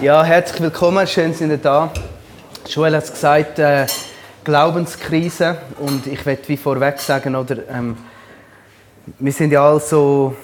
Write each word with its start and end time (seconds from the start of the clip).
Ja, 0.00 0.22
herzlich 0.22 0.60
willkommen, 0.60 1.06
schön 1.06 1.32
sind 1.32 1.50
ihr 1.50 1.56
da. 1.56 1.90
Joel 2.66 2.96
hat 2.96 3.04
es 3.04 3.12
gesagt, 3.12 3.58
äh, 3.58 3.86
Glaubenskrise. 4.44 5.56
Und 5.78 6.06
ich 6.06 6.26
werde 6.26 6.42
wie 6.48 6.58
vorweg 6.58 6.98
sagen, 7.00 7.34
oder, 7.34 7.56
ähm, 7.70 7.96
wir 9.18 9.32
sind 9.32 9.52
ja 9.52 9.66
alle 9.66 9.80
so 9.80 10.36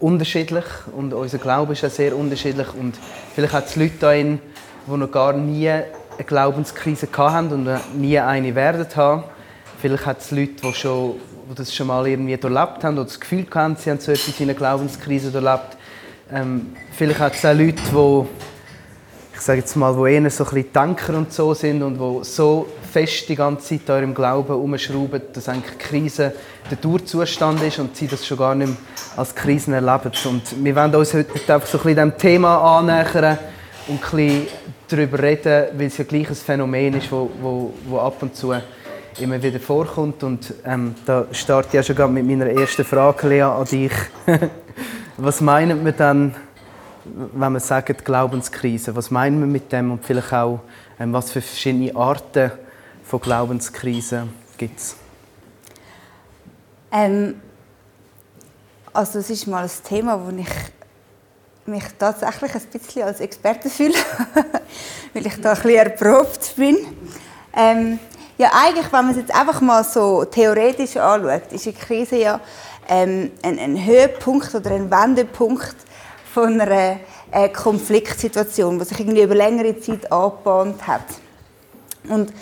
unterschiedlich 0.00 0.64
und 0.96 1.12
unser 1.12 1.36
Glaube 1.36 1.74
ist 1.74 1.82
ja 1.82 1.90
sehr 1.90 2.16
unterschiedlich. 2.16 2.68
Und 2.72 2.94
vielleicht 3.34 3.52
hat 3.52 3.66
es 3.66 3.76
Leute 3.76 3.92
da 4.00 4.14
die 4.14 4.38
noch 4.86 5.10
gar 5.10 5.34
nie 5.34 5.68
eine 5.68 5.84
Glaubenskrise 6.26 7.08
hatten 7.14 7.52
und 7.52 7.98
nie 8.00 8.18
eine 8.18 8.54
werden 8.54 8.86
haben. 8.96 9.24
Vielleicht 9.82 10.06
hat 10.06 10.20
es 10.20 10.30
Leute, 10.30 10.62
die, 10.62 10.72
schon, 10.72 11.16
die 11.50 11.54
das 11.56 11.74
schon 11.74 11.88
mal 11.88 12.06
irgendwie 12.06 12.38
durchlebt 12.38 12.84
haben 12.84 12.96
oder 12.96 13.04
das 13.04 13.20
Gefühl 13.20 13.46
haben, 13.54 13.76
sie 13.76 13.90
haben 13.90 14.00
so 14.00 14.12
etwas 14.12 14.40
in 14.40 14.48
einer 14.48 14.54
Glaubenskrise 14.56 15.30
durchlebt. 15.30 15.76
Ähm, 16.32 16.74
vielleicht 16.96 17.20
hat 17.20 17.34
es 17.34 17.44
auch 17.44 17.52
Leute, 17.52 17.82
die 17.92 18.51
sage 19.42 19.60
jetzt 19.60 19.76
mal, 19.76 19.96
wo 19.96 20.06
eher 20.06 20.30
so 20.30 20.44
ein 20.44 20.50
bisschen 20.50 20.72
Denker 20.72 21.14
und 21.14 21.32
so 21.32 21.54
sind 21.54 21.82
und 21.82 21.98
wo 21.98 22.22
so 22.22 22.66
fest 22.92 23.28
die 23.28 23.34
ganze 23.34 23.78
Zeit 23.78 23.88
ihrem 23.88 24.14
Glauben 24.14 24.54
umschrauben, 24.54 25.20
dass 25.32 25.48
eigentlich 25.48 25.78
Krise 25.78 26.32
der 26.70 26.76
Dauerzustand 26.76 27.62
ist 27.62 27.78
und 27.78 27.96
sie 27.96 28.06
das 28.06 28.26
schon 28.26 28.38
gar 28.38 28.54
nicht 28.54 28.68
mehr 28.68 28.76
als 29.16 29.34
Krisen 29.34 29.74
erleben. 29.74 30.12
Und 30.26 30.64
wir 30.64 30.76
wollen 30.76 30.94
uns 30.94 31.14
heute 31.14 31.54
einfach 31.54 31.66
so 31.66 31.78
ein 31.78 31.84
bisschen 31.84 31.96
dem 31.96 32.16
Thema 32.16 32.78
annähern 32.78 33.38
und 33.88 34.02
ein 34.02 34.16
bisschen 34.16 34.46
darüber 34.88 35.22
reden, 35.22 35.66
weil 35.76 35.86
es 35.86 35.98
ja 35.98 36.04
gleich 36.04 36.28
ein 36.28 36.34
Phänomen 36.34 36.94
ist, 36.94 37.10
wo, 37.10 37.30
wo, 37.40 37.74
wo 37.86 37.98
ab 37.98 38.22
und 38.22 38.36
zu 38.36 38.54
immer 39.18 39.42
wieder 39.42 39.60
vorkommt. 39.60 40.22
Und 40.22 40.54
ähm, 40.64 40.94
da 41.04 41.26
starte 41.32 41.68
ich 41.68 41.86
ja 41.86 41.94
schon 41.94 42.14
mit 42.14 42.26
meiner 42.26 42.46
ersten 42.46 42.84
Frage, 42.84 43.28
Lea, 43.28 43.42
an 43.42 43.64
dich. 43.64 43.92
Was 45.16 45.40
meinen 45.40 45.84
wir 45.84 45.92
dann 45.92 46.34
wenn 47.04 47.52
wir 47.52 47.60
sagen 47.60 47.96
Glaubenskrise, 48.04 48.94
was 48.94 49.10
meinen 49.10 49.40
wir 49.40 49.46
mit 49.46 49.72
dem 49.72 49.90
und 49.92 50.04
vielleicht 50.04 50.32
auch, 50.32 50.60
ähm, 50.98 51.12
was 51.12 51.30
für 51.30 51.40
verschiedene 51.40 51.94
Arten 51.96 52.52
von 53.04 53.20
Glaubenskrise 53.20 54.28
gibt 54.56 54.78
es? 54.78 54.96
Ähm, 56.92 57.40
also 58.92 59.18
es 59.18 59.30
ist 59.30 59.46
mal 59.46 59.64
ein 59.64 59.70
Thema, 59.84 60.20
wo 60.24 60.30
ich 60.36 60.46
mich 61.66 61.84
tatsächlich 61.98 62.54
ein 62.54 62.62
bisschen 62.72 63.02
als 63.02 63.20
Experte 63.20 63.70
fühle, 63.70 63.94
weil 65.14 65.26
ich 65.26 65.40
da 65.40 65.52
ein 65.52 65.56
bisschen 65.56 65.76
erprobt 65.76 66.54
bin. 66.56 66.76
Ähm, 67.54 67.98
ja, 68.38 68.50
eigentlich, 68.52 68.92
wenn 68.92 69.04
man 69.04 69.10
es 69.10 69.16
jetzt 69.16 69.34
einfach 69.34 69.60
mal 69.60 69.84
so 69.84 70.24
theoretisch 70.24 70.96
anschaut, 70.96 71.52
ist 71.52 71.66
eine 71.66 71.76
Krise 71.76 72.16
ja 72.16 72.40
ähm, 72.88 73.30
ein, 73.42 73.58
ein 73.58 73.84
Höhepunkt 73.84 74.54
oder 74.54 74.70
ein 74.72 74.90
Wendepunkt 74.90 75.76
von 76.32 76.60
einer 76.60 76.98
äh, 77.30 77.48
Konfliktsituation, 77.48 78.78
die 78.78 78.84
sich 78.84 79.00
irgendwie 79.00 79.22
über 79.22 79.34
längere 79.34 79.78
Zeit 79.80 80.10
angebahnt 80.10 80.86
hat. 80.86 81.04
Und 82.08 82.32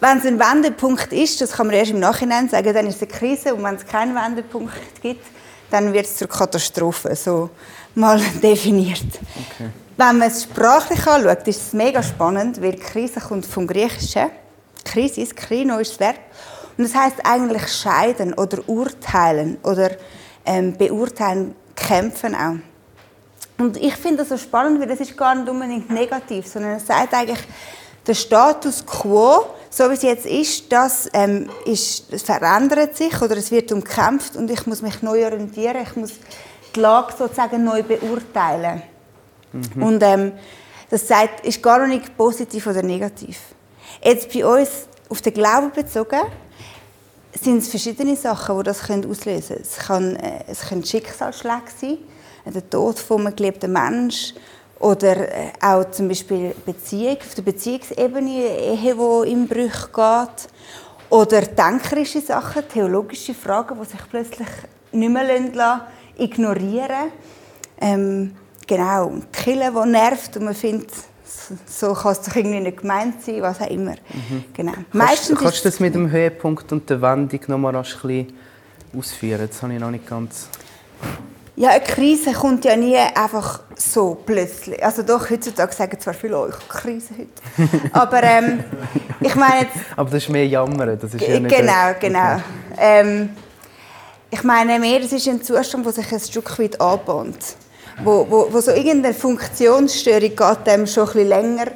wenn 0.00 0.18
es 0.18 0.26
ein 0.26 0.38
Wendepunkt 0.38 1.12
ist, 1.12 1.40
das 1.40 1.52
kann 1.52 1.66
man 1.66 1.76
erst 1.76 1.90
im 1.90 2.00
Nachhinein 2.00 2.48
sagen, 2.48 2.72
dann 2.72 2.86
ist 2.86 2.96
es 2.96 3.02
eine 3.02 3.10
Krise 3.10 3.54
und 3.54 3.62
wenn 3.62 3.74
es 3.74 3.86
keinen 3.86 4.14
Wendepunkt 4.14 4.72
gibt, 5.02 5.24
dann 5.70 5.92
wird 5.92 6.06
es 6.06 6.16
zur 6.16 6.28
Katastrophe, 6.28 7.14
so 7.14 7.50
mal 7.94 8.20
definiert. 8.42 9.04
Okay. 9.04 9.70
Wenn 9.96 10.18
man 10.18 10.28
es 10.28 10.44
sprachlich 10.44 11.06
anschaut, 11.06 11.46
ist 11.46 11.60
es 11.60 11.72
mega 11.72 12.02
spannend, 12.02 12.60
weil 12.62 12.76
Krise 12.76 13.20
kommt 13.20 13.44
vom 13.44 13.66
Griechischen. 13.66 14.30
Krisis, 14.84 15.34
Krino 15.34 15.78
ist 15.78 15.92
das 15.92 16.00
Verb. 16.00 16.16
Und 16.78 16.84
das 16.84 16.94
heißt 16.94 17.16
eigentlich 17.24 17.68
scheiden 17.68 18.32
oder 18.32 18.66
urteilen 18.66 19.58
oder 19.62 19.90
ähm, 20.46 20.74
beurteilen, 20.76 21.54
kämpfen 21.76 22.34
auch. 22.34 22.69
Und 23.60 23.76
ich 23.76 23.94
finde 23.96 24.18
das 24.18 24.30
so 24.30 24.38
spannend, 24.38 24.80
weil 24.80 24.88
das 24.88 25.00
ist 25.00 25.16
gar 25.16 25.34
nicht 25.34 25.46
unbedingt 25.46 25.90
negativ, 25.90 26.46
sondern 26.46 26.72
es 26.72 26.86
sagt 26.86 27.12
eigentlich, 27.12 27.40
der 28.06 28.14
Status 28.14 28.84
quo, 28.86 29.44
so 29.68 29.90
wie 29.90 29.94
es 29.94 30.02
jetzt 30.02 30.24
ist, 30.24 30.72
das, 30.72 31.10
ähm, 31.12 31.50
ist, 31.66 32.10
das 32.10 32.22
verändert 32.22 32.96
sich 32.96 33.20
oder 33.20 33.36
es 33.36 33.50
wird 33.50 33.70
umkämpft 33.70 34.34
und 34.36 34.50
ich 34.50 34.66
muss 34.66 34.80
mich 34.80 35.02
neu 35.02 35.26
orientieren, 35.26 35.82
ich 35.82 35.94
muss 35.94 36.12
die 36.74 36.80
Lage 36.80 37.12
sozusagen 37.18 37.62
neu 37.62 37.82
beurteilen. 37.82 38.82
Mhm. 39.52 39.82
Und 39.82 40.02
ähm, 40.02 40.32
das 40.88 41.06
sagt, 41.06 41.44
ist 41.44 41.62
gar 41.62 41.86
nicht 41.86 42.16
positiv 42.16 42.66
oder 42.66 42.82
negativ. 42.82 43.38
Jetzt 44.02 44.32
bei 44.32 44.46
uns 44.46 44.70
auf 45.10 45.20
den 45.20 45.34
Glauben 45.34 45.70
bezogen, 45.70 46.22
sind 47.38 47.58
es 47.58 47.68
verschiedene 47.68 48.16
Sachen, 48.16 48.56
die 48.56 48.64
das 48.64 48.80
auslösen 48.80 49.16
können. 49.26 49.60
Es, 49.60 49.76
kann, 49.76 50.16
äh, 50.16 50.44
es 50.46 50.60
können 50.62 50.82
Schicksalsschläge 50.82 51.70
sein, 51.78 51.98
der 52.44 52.68
Tod 52.68 52.98
von 52.98 53.26
einem 53.26 53.36
geliebten 53.36 53.72
Menschen 53.72 54.36
oder 54.78 55.16
äh, 55.16 55.52
auch 55.60 55.90
zum 55.90 56.08
Beispiel 56.08 56.54
Beziehung, 56.64 57.18
auf 57.18 57.34
der 57.34 57.42
Beziehungsebene, 57.42 58.30
Ehe, 58.30 58.94
die 58.94 59.30
im 59.32 59.46
Bruch 59.46 59.92
geht. 59.92 60.48
Oder 61.10 61.42
denkerische 61.42 62.20
Sachen, 62.20 62.62
theologische 62.68 63.34
Fragen, 63.34 63.76
die 63.80 63.88
sich 63.88 64.00
plötzlich 64.08 64.48
nicht 64.92 65.12
mehr 65.12 65.86
ignorieren 66.16 67.12
ähm, 67.80 68.32
Genau, 68.70 69.10
die 69.10 69.36
Kille, 69.36 69.72
die 69.72 69.90
nervt 69.90 70.36
und 70.36 70.44
man 70.44 70.54
findet, 70.54 70.92
so 71.66 71.92
kann 71.92 72.12
es 72.12 72.22
doch 72.22 72.36
irgendwie 72.36 72.60
nicht 72.60 72.76
gemeint 72.76 73.20
sein, 73.20 73.42
was 73.42 73.60
auch 73.60 73.66
immer. 73.66 73.96
Mhm. 74.12 74.44
Genau. 74.54 74.74
Meistens 74.92 75.30
kannst, 75.30 75.42
kannst 75.42 75.64
du 75.64 75.68
das 75.70 75.80
mit 75.80 75.92
dem 75.96 76.08
Höhepunkt 76.08 76.70
und 76.70 76.88
der 76.88 77.02
Wendung 77.02 77.40
noch 77.48 77.58
mal 77.58 77.74
ein 77.74 77.82
bisschen 77.82 78.32
ausführen? 78.96 79.48
Das 79.48 79.60
habe 79.60 79.74
ich 79.74 79.80
noch 79.80 79.90
nicht 79.90 80.06
ganz... 80.06 80.48
Ja, 81.56 81.70
eine 81.70 81.80
Krise 81.80 82.32
kommt 82.32 82.64
ja 82.64 82.76
nie 82.76 82.96
einfach 82.96 83.60
so 83.76 84.16
plötzlich. 84.24 84.82
Also 84.82 85.02
doch, 85.02 85.28
heutzutage 85.28 85.74
sagen 85.74 85.98
zwar 86.00 86.14
viele, 86.14 86.38
oh, 86.38 86.46
ich 86.48 86.54
habe 86.54 86.64
Krise 86.68 87.08
heute. 87.18 87.90
Aber 87.92 88.22
ähm, 88.22 88.64
ich 89.20 89.34
meine 89.34 89.62
jetzt... 89.62 89.76
Aber 89.96 90.10
das 90.10 90.22
ist 90.22 90.28
mehr 90.28 90.46
Jammern, 90.46 90.98
das 90.98 91.14
ist 91.14 91.20
ja 91.20 91.40
nicht... 91.40 91.54
Genau, 91.54 91.94
genau. 92.00 92.40
Ähm, 92.78 93.30
ich 94.30 94.42
meine 94.44 94.78
mehr, 94.78 95.00
es 95.00 95.12
ist 95.12 95.28
ein 95.28 95.42
Zustand, 95.42 95.84
der 95.84 95.92
sich 95.92 96.12
ein 96.12 96.20
Stück 96.20 96.58
weit 96.58 96.80
anbahnt. 96.80 97.56
Wo, 98.02 98.26
wo, 98.30 98.48
wo 98.50 98.60
so 98.60 98.70
irgendeine 98.70 99.14
Funktionsstörung 99.14 100.20
geht 100.20 100.66
dem 100.66 100.86
schon 100.86 101.08
ein 101.08 101.12
bisschen 101.12 101.28
länger 101.28 101.66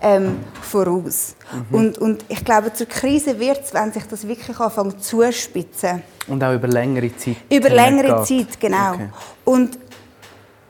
ähm, 0.00 0.40
voraus. 0.60 1.34
Mhm. 1.70 1.76
Und, 1.76 1.98
und 1.98 2.24
ich 2.28 2.44
glaube, 2.44 2.72
zur 2.72 2.86
Krise 2.86 3.38
wird 3.38 3.64
es, 3.64 3.74
wenn 3.74 3.92
sich 3.92 4.04
das 4.04 4.26
wirklich 4.26 4.58
anfängt 4.58 5.02
zuspitzen. 5.02 6.02
Und 6.26 6.42
auch 6.42 6.54
über 6.54 6.68
längere 6.68 7.14
Zeit. 7.16 7.36
Über 7.50 7.70
längere 7.70 8.24
geht. 8.24 8.48
Zeit, 8.48 8.60
genau. 8.60 8.94
Okay. 8.94 9.08
Und 9.44 9.78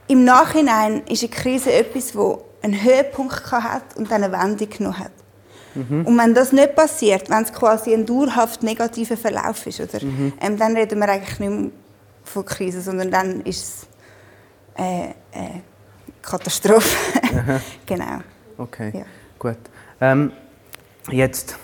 im 0.06 0.24
Nachhinein 0.24 1.02
ist 1.06 1.22
eine 1.22 1.30
Krise 1.30 1.72
etwas, 1.72 2.14
wo 2.14 2.44
einen 2.62 2.82
Höhepunkt 2.82 3.50
hat 3.52 3.96
und 3.96 4.10
dann 4.10 4.24
eine 4.24 4.32
Wendung 4.32 4.68
genommen 4.68 4.98
hat. 4.98 5.12
Mhm. 5.74 6.06
Und 6.06 6.18
wenn 6.18 6.34
das 6.34 6.52
nicht 6.52 6.74
passiert, 6.74 7.28
wenn 7.30 7.42
es 7.42 7.52
quasi 7.52 7.92
ein 7.92 8.06
dauerhaft 8.06 8.62
negativer 8.62 9.16
Verlauf 9.16 9.66
ist, 9.66 9.80
oder, 9.80 10.04
mhm. 10.04 10.32
ähm, 10.40 10.56
dann 10.56 10.76
reden 10.76 10.98
wir 10.98 11.08
eigentlich 11.08 11.38
nicht 11.40 11.50
mehr 11.50 11.70
von 12.22 12.44
Krise, 12.44 12.80
sondern 12.80 13.10
dann 13.10 13.40
ist 13.42 13.62
es 13.62 13.86
äh, 14.76 15.08
äh, 15.32 15.60
Katastrophe. 16.22 16.96
genau. 17.86 18.20
Okay, 18.58 18.92
ja. 18.94 19.04
gut. 19.38 19.56
Ähm, 20.00 20.32
jetzt, 21.10 21.56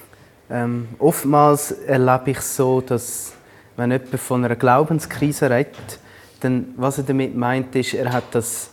ähm, 0.51 0.89
oftmals 0.99 1.73
erlebe 1.73 2.33
ich 2.33 2.41
so, 2.41 2.81
dass 2.81 3.33
wenn 3.77 3.93
jemand 3.93 4.21
von 4.21 4.45
einer 4.45 4.57
Glaubenskrise 4.57 5.51
redet, 5.51 5.99
dann, 6.41 6.75
was 6.77 6.99
er 6.99 7.05
damit 7.05 7.37
meint, 7.37 7.75
ist, 7.77 7.95
er 7.95 8.13
hat 8.13 8.25
das, 8.33 8.71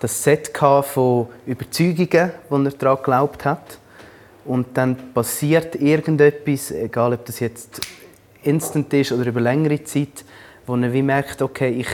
das 0.00 0.22
Set 0.22 0.50
von 0.56 1.28
Überzeugungen, 1.46 2.32
wo 2.48 2.56
er 2.56 2.70
daran 2.70 2.96
geglaubt 2.96 3.44
hat. 3.44 3.78
Und 4.44 4.76
dann 4.76 5.12
passiert 5.14 5.76
irgendetwas, 5.76 6.70
egal 6.70 7.12
ob 7.12 7.24
das 7.26 7.40
jetzt 7.40 7.80
instant 8.42 8.92
ist 8.92 9.12
oder 9.12 9.26
über 9.26 9.40
längere 9.40 9.84
Zeit, 9.84 10.24
wo 10.66 10.76
er 10.76 10.92
wie 10.92 11.02
merkt, 11.02 11.42
okay, 11.42 11.70
ich, 11.70 11.88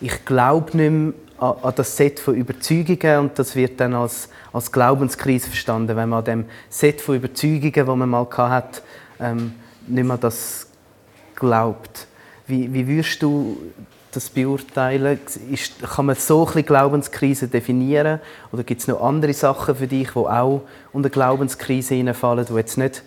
ich 0.00 0.24
glaube 0.24 0.76
nicht 0.76 0.90
mehr 0.90 1.12
an, 1.38 1.56
an 1.62 1.72
das 1.74 1.96
Set 1.96 2.20
von 2.20 2.34
Überzeugungen 2.34 3.18
und 3.18 3.38
das 3.38 3.56
wird 3.56 3.80
dann 3.80 3.94
als, 3.94 4.28
als 4.52 4.72
Glaubenskrise 4.72 5.48
verstanden, 5.48 5.96
wenn 5.96 6.08
man 6.08 6.20
an 6.20 6.24
dem 6.24 6.44
Set 6.68 7.00
von 7.00 7.16
Überzeugungen, 7.16 7.72
das 7.72 7.86
man 7.86 8.08
mal 8.08 8.26
hatte, 8.36 8.82
ähm, 9.20 9.54
nicht 9.86 10.06
mehr 10.06 10.18
das 10.18 10.68
glaubt. 11.34 12.06
Wie, 12.46 12.72
wie 12.72 12.86
würdest 12.86 13.22
du 13.22 13.58
das 14.10 14.30
beurteilen? 14.30 15.18
Ist, 15.50 15.80
kann 15.82 16.06
man 16.06 16.16
so 16.16 16.48
ein 16.54 16.64
Glaubenskrise 16.64 17.48
definieren? 17.48 18.20
Oder 18.52 18.64
gibt 18.64 18.80
es 18.80 18.88
noch 18.88 19.02
andere 19.02 19.32
Sachen 19.32 19.76
für 19.76 19.86
dich, 19.86 20.10
die 20.10 20.18
auch 20.18 20.62
unter 20.92 21.10
Glaubenskrise 21.10 21.94
hineinfallen, 21.94 22.46
die 22.46 22.54
jetzt 22.54 22.78
nicht 22.78 23.02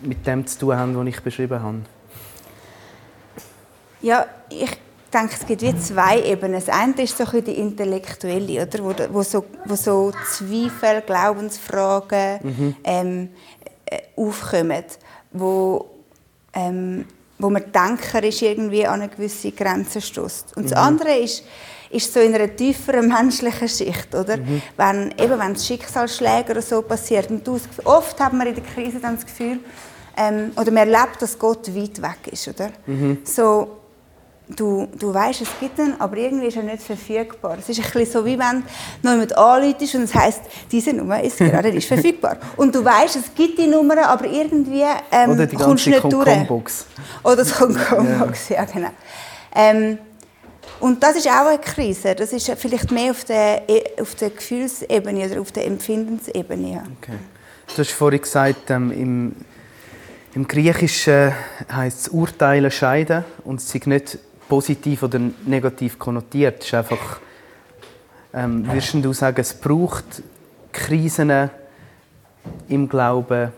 mit 0.00 0.26
dem 0.26 0.46
zu 0.46 0.58
tun 0.58 0.76
haben, 0.76 0.96
was 0.96 1.06
ich 1.06 1.20
beschrieben 1.20 1.62
habe? 1.62 1.78
Ja, 4.00 4.26
ich 4.50 4.76
denke, 5.12 5.36
es 5.38 5.46
gibt 5.46 5.62
wie 5.62 5.76
zwei 5.78 6.20
Ebenen. 6.22 6.54
Das 6.54 6.68
eine 6.68 7.00
ist 7.02 7.16
so 7.16 7.24
die 7.40 7.58
intellektuelle, 7.58 8.62
oder? 8.62 8.84
Wo, 8.84 8.94
wo, 9.14 9.22
so, 9.22 9.44
wo 9.64 9.74
so 9.74 10.12
Zweifel, 10.30 11.02
Glaubensfragen 11.06 12.38
mhm. 12.42 12.76
ähm, 12.84 13.28
äh, 13.86 13.98
aufkommen, 14.16 14.84
wo, 15.32 15.90
ähm, 16.54 17.04
wo 17.38 17.50
man 17.50 17.64
denkerisch 17.72 18.42
irgendwie 18.42 18.86
an 18.86 19.02
eine 19.02 19.08
gewisse 19.08 19.52
Grenze 19.52 20.00
stößt. 20.00 20.56
Und 20.56 20.64
das 20.64 20.72
mhm. 20.72 20.86
andere 20.86 21.18
ist, 21.18 21.44
ist 21.90 22.12
so 22.12 22.20
in 22.20 22.34
einer 22.34 22.54
tieferen 22.54 23.08
menschlichen 23.08 23.68
Schicht, 23.68 24.14
oder? 24.14 24.38
Mhm. 24.38 24.62
Wenn 24.76 25.14
eben 25.18 25.38
wenn 25.38 25.56
Schicksalsschläge 25.56 26.52
oder 26.52 26.62
so 26.62 26.82
passiert 26.82 27.30
und 27.30 27.46
du, 27.46 27.58
oft 27.84 28.18
hat 28.18 28.32
man 28.32 28.46
in 28.46 28.54
der 28.54 28.64
Krise 28.64 28.98
dann 29.00 29.16
das 29.16 29.26
Gefühl, 29.26 29.58
ähm, 30.16 30.52
oder 30.56 30.70
man 30.70 30.88
erlebt, 30.88 31.20
dass 31.20 31.38
Gott 31.38 31.74
weit 31.74 32.00
weg 32.02 32.32
ist, 32.32 32.48
oder? 32.48 32.70
Mhm. 32.86 33.18
So 33.24 33.81
du, 34.48 34.88
du 34.98 35.14
weißt, 35.14 35.42
es 35.42 35.48
gibt 35.60 35.78
ihn, 35.78 35.94
aber 35.98 36.16
irgendwie 36.16 36.46
ist 36.46 36.56
er 36.56 36.62
nicht 36.62 36.82
verfügbar. 36.82 37.56
Es 37.58 37.68
ist 37.68 37.78
ein 37.78 37.90
bisschen 37.92 38.12
so, 38.12 38.24
wie 38.24 38.38
wenn 38.38 38.62
du 39.02 39.10
jemand 39.10 39.36
anläutest 39.36 39.94
und 39.94 40.02
es 40.02 40.14
heisst, 40.14 40.42
diese 40.70 40.92
Nummer 40.92 41.22
ist 41.22 41.38
gerade 41.38 41.72
nicht 41.72 41.86
verfügbar. 41.86 42.38
Und 42.56 42.74
du 42.74 42.84
weißt, 42.84 43.16
es 43.16 43.34
gibt 43.34 43.58
die 43.58 43.66
Nummer, 43.66 44.06
aber 44.08 44.26
irgendwie 44.26 44.84
ähm, 45.10 45.30
Oder 45.30 45.46
die 45.46 45.56
kommst 45.56 45.86
du 45.86 45.90
nicht 45.90 46.12
durch. 46.12 46.46
Box. 46.46 46.86
Oder 47.22 47.36
das 47.36 47.54
Concom-Box, 47.54 48.48
ja. 48.50 48.56
ja 48.56 48.64
genau. 48.64 48.90
Ähm, 49.54 49.98
und 50.80 51.00
das 51.02 51.16
ist 51.16 51.28
auch 51.28 51.46
eine 51.46 51.58
Krise. 51.58 52.14
Das 52.14 52.32
ist 52.32 52.50
vielleicht 52.56 52.90
mehr 52.90 53.12
auf 53.12 53.24
der, 53.24 53.62
auf 54.00 54.14
der 54.16 54.30
Gefühlsebene 54.30 55.30
oder 55.30 55.40
auf 55.40 55.52
der 55.52 55.66
Empfindensebene. 55.66 56.72
Ja. 56.72 56.82
Okay. 57.00 57.18
Du 57.68 57.78
hast 57.78 57.92
vorhin 57.92 58.20
gesagt, 58.20 58.70
ähm, 58.70 58.90
im, 58.90 59.36
im 60.34 60.48
Griechischen 60.48 61.32
heißt 61.70 62.00
es 62.00 62.08
Urteilen 62.08 62.70
scheiden 62.70 63.24
und 63.44 63.60
es 63.60 63.72
ist 63.72 63.86
nicht 63.86 64.18
positiv 64.52 65.02
oder 65.04 65.18
negativ 65.46 65.98
konnotiert. 65.98 66.60
Es 66.60 66.66
ist 66.66 66.74
einfach, 66.74 67.20
ähm, 68.34 68.66
würdest 68.66 68.92
du 68.92 69.10
sagen, 69.14 69.40
es 69.40 69.54
braucht 69.54 70.22
Krisen 70.70 71.48
im 72.68 72.86
Glauben, 72.86 73.50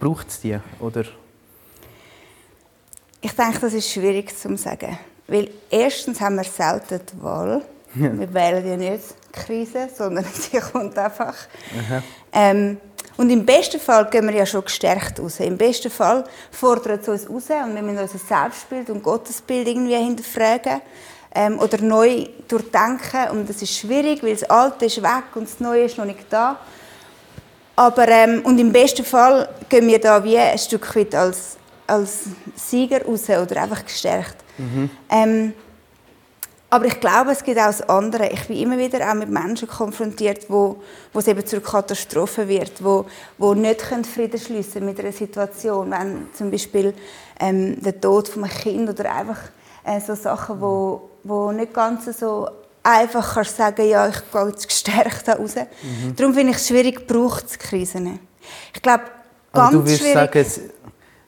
braucht 0.00 0.28
es 0.28 0.40
die? 0.40 0.58
Oder? 0.80 1.04
Ich 3.20 3.30
denke, 3.36 3.60
das 3.60 3.72
ist 3.72 3.88
schwierig 3.88 4.36
zu 4.36 4.56
sagen. 4.56 4.98
Weil 5.28 5.48
erstens 5.70 6.20
haben 6.20 6.34
wir 6.34 6.44
selten 6.44 7.00
die 7.06 7.22
Wahl. 7.22 7.62
Ja. 7.94 8.18
Wir 8.18 8.34
wählen 8.34 8.66
ja 8.66 8.76
nicht 8.76 9.14
Krise, 9.30 9.90
sondern 9.96 10.24
sie 10.34 10.58
kommt 10.58 10.98
einfach. 10.98 11.36
Ähm, 12.32 12.78
und 13.16 13.30
im 13.30 13.44
besten 13.44 13.80
Fall 13.80 14.08
gehen 14.10 14.26
wir 14.26 14.34
ja 14.34 14.46
schon 14.46 14.64
gestärkt 14.64 15.20
raus. 15.20 15.40
Im 15.40 15.56
besten 15.56 15.90
Fall 15.90 16.24
fordert 16.50 17.02
es 17.02 17.26
uns 17.26 17.28
raus 17.28 17.50
und 17.64 17.74
wir 17.74 17.82
müssen 17.82 17.98
unser 17.98 18.18
Selbstbild 18.18 18.90
und 18.90 19.02
Gottesbild 19.02 19.68
irgendwie 19.68 19.96
hinterfragen 19.96 20.80
ähm, 21.34 21.58
oder 21.58 21.78
neu 21.80 22.26
durchdenken. 22.48 23.30
Und 23.30 23.48
das 23.48 23.62
ist 23.62 23.76
schwierig, 23.76 24.22
weil 24.22 24.34
das 24.34 24.44
Alte 24.44 24.86
ist 24.86 25.02
weg 25.02 25.24
und 25.34 25.44
das 25.44 25.60
Neue 25.60 25.84
ist 25.84 25.98
noch 25.98 26.04
nicht 26.04 26.24
da. 26.30 26.58
Aber, 27.76 28.08
ähm, 28.08 28.42
und 28.44 28.58
im 28.58 28.72
besten 28.72 29.04
Fall 29.04 29.48
gehen 29.68 29.86
wir 29.88 29.98
da 29.98 30.22
wie 30.22 30.38
ein 30.38 30.58
Stück 30.58 30.94
weit 30.94 31.14
als, 31.14 31.56
als 31.86 32.24
Sieger 32.54 33.04
raus 33.04 33.28
oder 33.28 33.62
einfach 33.62 33.84
gestärkt. 33.84 34.36
Mhm. 34.58 34.90
Ähm, 35.10 35.52
aber 36.72 36.86
ich 36.86 37.00
glaube, 37.00 37.32
es 37.32 37.44
gibt 37.44 37.58
auch 37.58 37.66
das 37.66 37.82
andere. 37.82 38.30
Ich 38.30 38.46
bin 38.46 38.56
immer 38.56 38.78
wieder 38.78 39.06
auch 39.06 39.12
mit 39.12 39.28
Menschen 39.28 39.68
konfrontiert, 39.68 40.46
wo, 40.48 40.82
wo 41.12 41.18
es 41.18 41.28
eben 41.28 41.44
zur 41.44 41.62
Katastrophe 41.62 42.48
wird, 42.48 42.82
wo, 42.82 43.04
wo 43.36 43.52
nicht 43.52 43.82
Frieden 43.82 44.40
schließen 44.40 44.82
mit 44.82 44.98
einer 44.98 45.12
Situation, 45.12 45.90
wenn 45.90 46.28
zum 46.32 46.50
Beispiel 46.50 46.94
ähm, 47.38 47.76
der 47.82 48.00
Tod 48.00 48.26
von 48.28 48.44
einem 48.44 48.52
Kind 48.54 48.88
oder 48.88 49.14
einfach 49.14 49.38
äh, 49.84 50.00
so 50.00 50.14
Sachen, 50.14 50.62
wo, 50.62 51.10
wo 51.24 51.52
nicht 51.52 51.74
ganz 51.74 52.06
so 52.18 52.48
einfach 52.82 53.34
kannst 53.34 53.58
sagen, 53.58 53.86
ja, 53.86 54.08
ich 54.08 54.32
gehe 54.32 54.46
jetzt 54.46 54.66
gestärkt 54.66 55.28
da 55.28 55.34
raus. 55.34 55.54
Mhm. 55.56 56.16
Darum 56.16 56.32
finde 56.32 56.52
ich 56.52 56.56
es 56.56 56.68
schwierig, 56.68 57.06
braucht 57.06 57.48
es 57.48 57.58
Krisen. 57.58 58.18
Ich 58.72 58.80
glaube, 58.80 59.04
ganz 59.52 59.66
aber 59.66 59.72
du 59.72 59.78
würdest 59.80 60.00
schwierig... 60.00 60.32
sagen, 60.32 60.70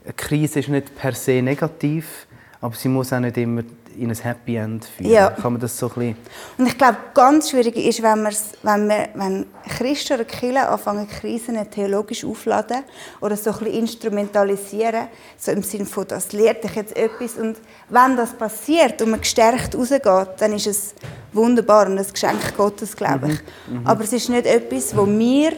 eine 0.05 0.13
Krise 0.15 0.61
ist 0.61 0.71
nicht 0.71 0.97
per 0.97 1.13
se 1.13 1.43
negativ, 1.43 2.27
aber 2.63 2.75
sie 2.75 2.89
muss 2.89 3.13
auch 3.13 3.21
nicht 3.21 3.37
immer 3.37 3.63
in 3.97 4.11
ein 4.11 4.17
Happy 4.17 4.57
End 4.57 4.85
führen. 4.85 5.11
Ja. 5.11 5.31
Kann 5.31 5.53
man 5.53 5.61
das 5.61 5.79
so 5.79 5.87
ein 5.87 5.95
bisschen 5.95 6.17
Und 6.59 6.67
ich 6.67 6.79
glaube, 6.79 6.97
ganz 7.15 7.51
schwierig 7.51 7.77
ist, 7.77 8.03
wenn, 8.03 8.25
wenn, 8.25 8.89
wir, 8.89 9.09
wenn 9.15 9.47
Christen 9.79 10.15
oder 10.15 10.25
Kirchen 10.25 10.59
anfangen, 10.59 11.09
Krisen 11.09 11.59
theologisch 11.71 12.25
aufladen 12.25 12.85
oder 13.21 13.37
so 13.37 13.51
ein 13.51 13.59
bisschen 13.59 13.75
instrumentalisieren, 13.75 15.09
so 15.37 15.53
im 15.53 15.63
Sinne 15.63 15.87
von, 15.87 16.07
das 16.09 16.33
lehrt 16.33 16.65
dich 16.65 16.75
jetzt 16.75 16.97
etwas. 16.97 17.35
Und 17.35 17.57
wenn 17.89 18.17
das 18.17 18.33
passiert 18.33 19.01
und 19.03 19.11
man 19.11 19.21
gestärkt 19.21 19.75
rausgeht, 19.75 20.29
dann 20.39 20.53
ist 20.53 20.67
es 20.67 20.95
wunderbar 21.33 21.87
und 21.87 21.99
ein 21.99 22.07
Geschenk 22.11 22.57
Gottes, 22.57 22.97
glaube 22.97 23.33
ich. 23.33 23.41
Mhm. 23.69 23.81
Mhm. 23.81 23.87
Aber 23.87 24.05
es 24.05 24.13
ist 24.13 24.29
nicht 24.29 24.47
etwas, 24.47 24.97
wo 24.97 25.07
wir 25.07 25.53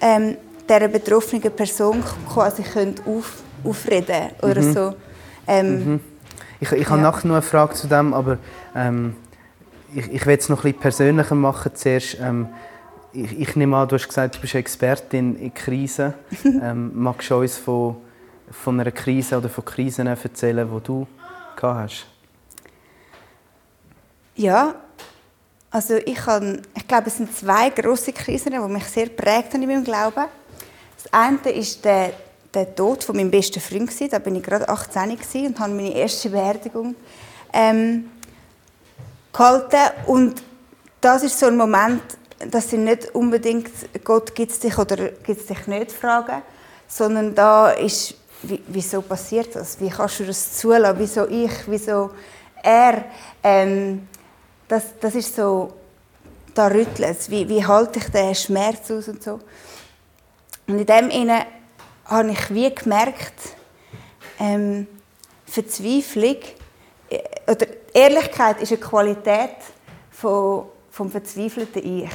ähm, 0.00 0.36
dieser 0.68 0.88
betroffenen 0.88 1.50
Person 1.50 2.02
quasi 2.32 2.62
können 2.62 2.94
auf, 3.06 3.42
aufreden 3.64 4.30
oder 4.42 4.60
mhm. 4.60 4.72
so. 4.72 4.94
Ähm, 5.46 6.00
Ich, 6.60 6.72
ich 6.72 6.88
habe 6.88 7.00
nachher 7.00 7.26
noch 7.26 7.34
eine 7.34 7.42
Frage 7.42 7.74
zu 7.74 7.86
dem, 7.88 8.14
aber 8.14 8.38
ähm, 8.74 9.16
ich, 9.94 10.10
ich 10.10 10.26
will 10.26 10.36
es 10.36 10.48
noch 10.48 10.58
ein 10.58 10.72
bisschen 10.72 10.80
persönlicher 10.80 11.34
machen 11.34 11.72
zuerst. 11.74 12.18
Ähm, 12.20 12.48
ich, 13.12 13.38
ich, 13.40 13.56
nehme 13.56 13.76
an, 13.76 13.88
du 13.88 13.94
hast 13.94 14.08
gesagt, 14.08 14.36
du 14.36 14.40
bist 14.40 14.54
Expertin 14.54 15.36
in 15.36 15.54
Krisen. 15.54 16.14
ähm, 16.44 16.90
magst 16.94 17.30
du 17.30 17.36
uns 17.36 17.56
von, 17.56 17.96
von 18.50 18.80
einer 18.80 18.90
Krise 18.90 19.38
oder 19.38 19.48
von 19.48 19.64
Krisen 19.64 20.06
erzählen, 20.06 20.68
die 20.68 20.82
du 20.82 21.06
gehabt 21.56 21.78
hast? 21.78 22.06
Ja, 24.36 24.74
also 25.70 25.94
ich, 25.94 26.16
kann, 26.16 26.62
ich 26.74 26.86
glaube, 26.88 27.06
es 27.06 27.16
sind 27.16 27.34
zwei 27.34 27.70
große 27.70 28.12
Krisen, 28.12 28.52
die 28.52 28.58
mich 28.58 28.84
sehr 28.84 29.06
prägt 29.06 29.54
in 29.54 29.66
meinem 29.66 29.84
Glauben. 29.84 30.24
Das 30.96 31.12
eine 31.12 31.50
ist 31.50 31.84
der 31.84 32.12
der 32.54 32.74
Tod 32.74 33.04
von 33.04 33.16
meinem 33.16 33.30
besten 33.30 33.60
Freund. 33.60 33.90
Da 34.12 34.18
bin 34.18 34.36
ich 34.36 34.42
gerade 34.42 34.68
18 34.68 35.18
und 35.46 35.58
habe 35.58 35.72
meine 35.72 35.94
erste 35.94 36.30
Beerdigung 36.30 36.94
ähm, 37.52 38.10
gehalten. 39.32 39.92
Und 40.06 40.42
das 41.00 41.22
ist 41.22 41.38
so 41.38 41.46
ein 41.46 41.56
Moment, 41.56 42.02
dass 42.50 42.70
sie 42.70 42.78
nicht 42.78 43.14
unbedingt 43.14 43.70
Gott 44.04 44.34
gibt 44.34 44.52
es 44.52 44.60
dich 44.60 44.76
oder 44.78 44.96
gibt 44.96 45.40
es 45.40 45.46
dich 45.46 45.66
nicht 45.66 45.92
fragen, 45.92 46.42
sondern 46.86 47.34
da 47.34 47.70
ist, 47.70 48.14
wieso 48.42 49.02
passiert 49.02 49.54
das? 49.54 49.80
Wie 49.80 49.88
kannst 49.88 50.20
du 50.20 50.24
das 50.24 50.58
zulassen? 50.58 50.98
Wieso 50.98 51.26
ich? 51.28 51.52
Wieso 51.66 52.10
er? 52.62 53.04
Ähm, 53.42 54.08
das, 54.68 54.84
das 55.00 55.14
ist 55.14 55.36
so, 55.36 55.72
da 56.54 56.68
rüttelt 56.68 57.00
es. 57.00 57.30
Wie, 57.30 57.48
wie 57.48 57.64
halte 57.64 57.98
ich 57.98 58.06
den 58.06 58.34
Schmerz 58.34 58.90
aus 58.90 59.08
und 59.08 59.22
so? 59.22 59.40
Und 60.66 60.78
in 60.78 60.86
dem 60.86 61.10
Sinne 61.10 61.46
habe 62.06 62.30
ich 62.30 62.54
wie 62.54 62.74
gemerkt, 62.74 63.56
ähm, 64.38 64.86
Verzweiflung 65.46 66.36
äh, 67.10 67.18
oder 67.50 67.66
Ehrlichkeit 67.92 68.60
ist 68.60 68.72
eine 68.72 68.80
Qualität 68.80 69.56
von, 70.10 70.66
vom 70.90 71.10
verzweifelten 71.10 71.82
Ich. 71.84 72.10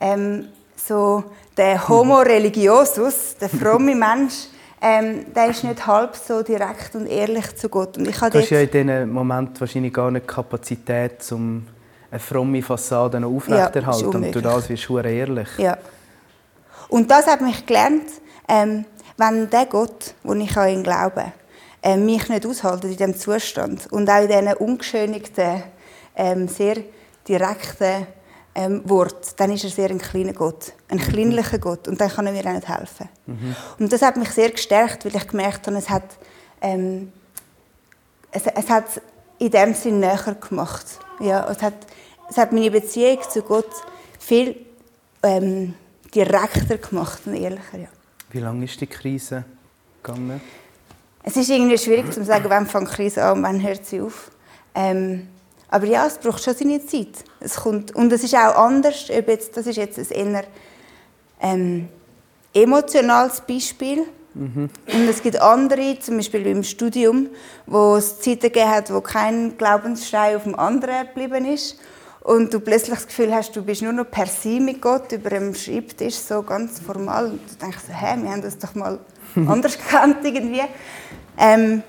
Ähm, 0.00 0.48
so 0.74 1.24
der 1.56 1.88
Homo 1.88 2.18
religiosus, 2.20 3.36
der 3.40 3.48
fromme 3.48 3.94
Mensch, 3.94 4.48
ähm, 4.80 5.32
der 5.34 5.48
ist 5.48 5.64
nicht 5.64 5.86
halb 5.86 6.14
so 6.14 6.42
direkt 6.42 6.94
und 6.94 7.06
ehrlich 7.06 7.56
zu 7.56 7.68
Gott. 7.68 7.96
Und 7.96 8.08
ich 8.08 8.16
du 8.16 8.38
hast 8.38 8.50
ja 8.50 8.60
in 8.60 8.70
diesem 8.70 9.10
Moment 9.10 9.58
wahrscheinlich 9.60 9.92
gar 9.92 10.10
nicht 10.10 10.28
Kapazität, 10.28 11.30
um 11.32 11.66
eine 12.10 12.20
fromme 12.20 12.62
Fassade 12.62 13.24
aufrechterhalten. 13.24 14.12
Ja, 14.12 14.28
und 14.28 14.34
du 14.34 14.40
das 14.40 14.68
wirst 14.68 14.88
du 14.88 14.98
ehrlich. 14.98 15.48
Ja. 15.58 15.78
Und 16.88 17.10
das 17.10 17.26
hat 17.26 17.40
mich 17.40 17.64
gelernt, 17.66 18.04
ähm, 18.48 18.84
wenn 19.16 19.50
der 19.50 19.66
Gott, 19.66 20.14
wo 20.22 20.34
ich 20.34 20.56
an 20.56 20.68
ihn 20.68 20.82
glaube, 20.82 21.32
äh, 21.82 21.96
mich 21.96 22.28
nicht 22.28 22.46
aushält 22.46 22.84
in 22.84 22.90
diesem 22.90 23.16
Zustand 23.16 23.90
und 23.92 24.08
auch 24.10 24.22
in 24.22 24.28
diesen 24.28 24.52
ungeschönigten, 24.54 25.62
ähm, 26.16 26.48
sehr 26.48 26.76
direkten 27.28 28.06
ähm, 28.54 28.82
Wort, 28.88 29.38
dann 29.38 29.52
ist 29.52 29.64
er 29.64 29.70
sehr 29.70 29.90
ein 29.90 29.98
kleiner 29.98 30.32
Gott, 30.32 30.72
ein 30.88 30.98
kleinlicher 30.98 31.58
Gott 31.58 31.88
und 31.88 32.00
dann 32.00 32.10
kann 32.10 32.26
er 32.26 32.32
mir 32.32 32.46
auch 32.46 32.54
nicht 32.54 32.68
helfen. 32.68 33.08
Mhm. 33.26 33.56
Und 33.78 33.92
das 33.92 34.02
hat 34.02 34.16
mich 34.16 34.30
sehr 34.30 34.50
gestärkt, 34.50 35.04
weil 35.04 35.14
ich 35.14 35.28
gemerkt 35.28 35.66
habe, 35.66 35.76
es 35.76 35.90
hat, 35.90 36.16
ähm, 36.62 37.12
es, 38.32 38.42
es 38.46 38.68
hat 38.68 38.86
in 39.38 39.50
dem 39.50 39.74
Sinn 39.74 40.00
näher 40.00 40.36
gemacht. 40.40 40.86
Ja, 41.20 41.48
es, 41.50 41.62
hat, 41.62 41.74
es 42.30 42.38
hat 42.38 42.52
meine 42.52 42.70
Beziehung 42.70 43.18
zu 43.28 43.42
Gott 43.42 43.70
viel 44.18 44.56
ähm, 45.22 45.74
direkter 46.14 46.78
gemacht 46.78 47.20
und 47.26 47.34
ehrlicher. 47.34 47.78
Ja. 47.78 47.88
Wie 48.36 48.40
lange 48.40 48.66
ist 48.66 48.78
die 48.78 48.86
Krise 48.86 49.44
gegangen? 50.02 50.42
Es 51.22 51.38
ist 51.38 51.48
irgendwie 51.48 51.78
schwierig 51.78 52.12
zu 52.12 52.22
sagen, 52.22 52.44
wann 52.48 52.66
fängt 52.66 52.90
die 52.90 52.94
Krise 52.94 53.24
an 53.24 53.38
und 53.38 53.44
wann 53.44 53.62
hört 53.62 53.86
sie 53.86 54.02
auf. 54.02 54.30
Ähm, 54.74 55.28
aber 55.70 55.86
ja, 55.86 56.06
es 56.06 56.18
braucht 56.18 56.44
schon 56.44 56.54
seine 56.54 56.84
Zeit. 56.84 57.24
Es 57.40 57.56
kommt, 57.56 57.96
und 57.96 58.12
es 58.12 58.22
ist 58.22 58.34
auch 58.34 58.54
anders. 58.56 59.08
Ob 59.08 59.28
jetzt, 59.28 59.56
das 59.56 59.66
ist 59.66 59.76
jetzt 59.76 60.12
ein 60.12 60.34
eher 60.34 60.44
ähm, 61.40 61.88
emotionales 62.52 63.40
Beispiel. 63.40 64.04
Mhm. 64.34 64.68
Und 64.86 65.08
es 65.08 65.22
gibt 65.22 65.40
andere, 65.40 65.98
zum 65.98 66.18
Beispiel 66.18 66.46
im 66.46 66.62
Studium, 66.62 67.30
wo 67.64 67.96
es 67.96 68.20
Zeiten 68.20 68.52
gegeben 68.52 68.68
hat, 68.68 68.92
wo 68.92 69.00
kein 69.00 69.56
Glaubensstein 69.56 70.36
auf 70.36 70.42
dem 70.42 70.56
anderen 70.56 71.06
geblieben 71.06 71.46
ist 71.46 71.80
und 72.26 72.52
du 72.52 72.58
plötzlich 72.58 72.96
das 72.96 73.06
Gefühl 73.06 73.32
hast, 73.32 73.54
du 73.54 73.62
bist 73.62 73.82
nur 73.82 73.92
noch 73.92 74.10
per 74.10 74.26
se 74.26 74.58
mit 74.58 74.82
Gott 74.82 75.12
über 75.12 75.30
dem 75.30 75.54
Schreibtisch, 75.54 76.16
so 76.16 76.42
ganz 76.42 76.80
formal. 76.80 77.26
Und 77.26 77.40
du 77.48 77.54
denkst, 77.54 77.84
hä, 77.88 78.16
wir 78.20 78.30
haben 78.32 78.42
das 78.42 78.58
doch 78.58 78.74
mal 78.74 78.98
anders 79.36 79.78
gekannt 79.78 80.16
irgendwie. 80.24 80.62
Ähm, 81.38 81.84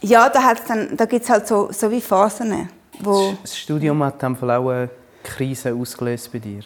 ja, 0.00 0.28
da, 0.28 0.54
da 0.96 1.04
gibt 1.04 1.22
es 1.22 1.30
halt 1.30 1.46
so, 1.46 1.70
so 1.70 1.88
wie 1.88 2.00
Phasen. 2.00 2.68
Wo 2.98 3.34
das 3.42 3.56
Studium 3.56 4.02
hat 4.02 4.20
dann 4.20 4.36
auch 4.36 4.68
eine 4.68 4.90
Krise 5.22 5.72
ausgelöst 5.72 6.32
bei 6.32 6.40
dir? 6.40 6.62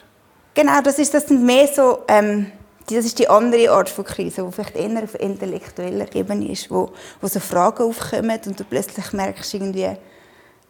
Genau, 0.55 0.81
das 0.81 0.97
ist 0.97 1.13
das 1.13 1.27
sind 1.27 1.45
mehr 1.45 1.67
so, 1.67 1.99
ähm, 2.07 2.47
das 2.87 3.05
ist 3.05 3.19
die 3.19 3.29
andere 3.29 3.69
Art 3.69 3.87
von 3.87 4.03
Krise, 4.03 4.43
die 4.43 4.51
vielleicht 4.51 4.75
eher 4.75 5.03
auf 5.03 5.13
intellektueller 5.13 6.07
Ebene 6.15 6.51
ist, 6.51 6.71
wo, 6.71 6.91
wo 7.21 7.27
so 7.27 7.39
Fragen 7.39 7.83
aufkommen 7.83 8.39
und 8.47 8.59
du 8.59 8.63
plötzlich 8.63 9.13
merkst, 9.13 9.53
irgendwie, 9.53 9.95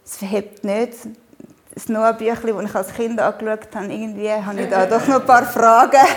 es 0.04 0.18
verhebt 0.18 0.66
nicht. 0.66 0.98
Das 1.74 1.88
Noah-Büchlein, 1.88 2.56
das 2.56 2.66
ich 2.66 2.76
als 2.76 2.94
Kind 2.94 3.20
angeschaut 3.20 3.76
habe, 3.76 3.94
irgendwie 3.94 4.32
habe 4.32 4.62
ich 4.62 4.70
da 4.70 4.86
doch 4.86 5.08
noch 5.08 5.20
ein 5.20 5.26
paar 5.26 5.46
Fragen. 5.46 5.98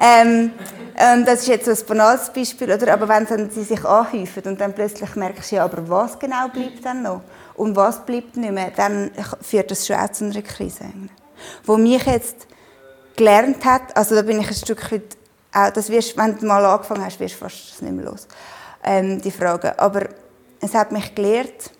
ähm, 0.00 0.52
ähm, 0.96 1.24
das 1.24 1.40
ist 1.40 1.48
jetzt 1.48 1.64
so 1.64 1.70
ein 1.70 1.88
banales 1.88 2.30
Beispiel, 2.30 2.72
oder? 2.72 2.92
aber 2.92 3.08
wenn 3.08 3.26
dann 3.26 3.50
sie 3.50 3.62
sich 3.62 3.84
anhäufen 3.84 4.42
und 4.44 4.60
dann 4.60 4.74
plötzlich 4.74 5.16
merkst 5.16 5.52
du, 5.52 5.56
ja, 5.56 5.64
aber 5.64 5.88
was 5.88 6.18
genau 6.18 6.48
bleibt 6.48 6.84
dann 6.84 7.02
noch? 7.02 7.22
Und 7.54 7.76
was 7.76 8.04
bleibt 8.04 8.36
nicht 8.36 8.52
mehr? 8.52 8.70
Dann 8.74 9.10
führt 9.40 9.70
das 9.70 9.86
schon 9.86 9.96
auch 9.96 10.10
zu 10.10 10.24
einer 10.24 10.42
Krise. 10.42 10.86
Wo 11.64 11.76
mich 11.76 12.04
jetzt 12.04 12.46
gelernt 13.16 13.64
hat, 13.64 13.96
also 13.96 14.14
da 14.14 14.22
bin 14.22 14.40
ich 14.40 14.48
ein 14.48 14.54
Stück 14.54 14.90
weit, 14.92 15.16
auch, 15.52 15.70
das 15.70 15.90
wirst, 15.90 16.16
wenn 16.16 16.38
du 16.38 16.46
mal 16.46 16.64
angefangen 16.64 17.04
hast, 17.04 17.18
wirst 17.20 17.34
du 17.34 17.38
fast 17.38 17.82
nicht 17.82 17.92
mehr 17.92 18.04
los, 18.04 18.26
ähm, 18.84 19.20
die 19.20 19.30
Frage. 19.30 19.78
Aber 19.78 20.08
es 20.60 20.74
hat 20.74 20.92
mich 20.92 21.14
gelehrt, 21.14 21.70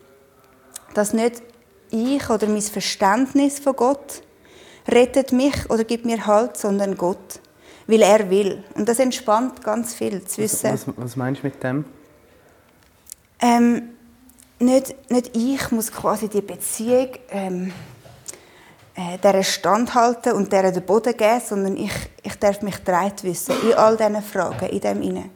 dass 0.94 1.12
nicht 1.12 1.42
ich 1.90 2.28
oder 2.30 2.46
mein 2.46 2.62
Verständnis 2.62 3.58
von 3.58 3.74
Gott 3.76 4.22
rettet 4.88 5.32
mich 5.32 5.68
oder 5.68 5.84
gibt 5.84 6.04
mir 6.04 6.26
Halt, 6.26 6.56
sondern 6.56 6.96
Gott, 6.96 7.40
weil 7.86 8.02
er 8.02 8.30
will. 8.30 8.64
Und 8.74 8.88
das 8.88 8.98
entspannt 8.98 9.62
ganz 9.62 9.94
viel 9.94 10.24
zu 10.24 10.42
wissen. 10.42 10.72
Was, 10.72 10.86
was, 10.86 10.94
was 10.96 11.16
meinst 11.16 11.42
du 11.42 11.46
mit 11.46 11.62
dem? 11.62 11.84
Ähm, 13.40 13.90
nicht, 14.58 15.10
nicht 15.10 15.36
ich 15.36 15.70
muss 15.70 15.90
quasi 15.90 16.28
die 16.28 16.42
Beziehung 16.42 17.08
ähm, 17.30 17.72
äh, 18.94 19.18
der 19.18 19.42
standhalten 19.42 20.32
und 20.32 20.52
der 20.52 20.70
den 20.70 20.84
Boden 20.84 21.16
geben, 21.16 21.40
sondern 21.44 21.76
ich, 21.76 21.92
ich 22.22 22.34
darf 22.34 22.60
mich 22.60 22.76
dreit 22.78 23.24
wissen 23.24 23.54
in 23.62 23.74
all 23.74 23.96
diesen 23.96 24.22
Fragen, 24.22 24.68
in 24.68 24.80
dem 24.80 25.02
inne. 25.02 25.30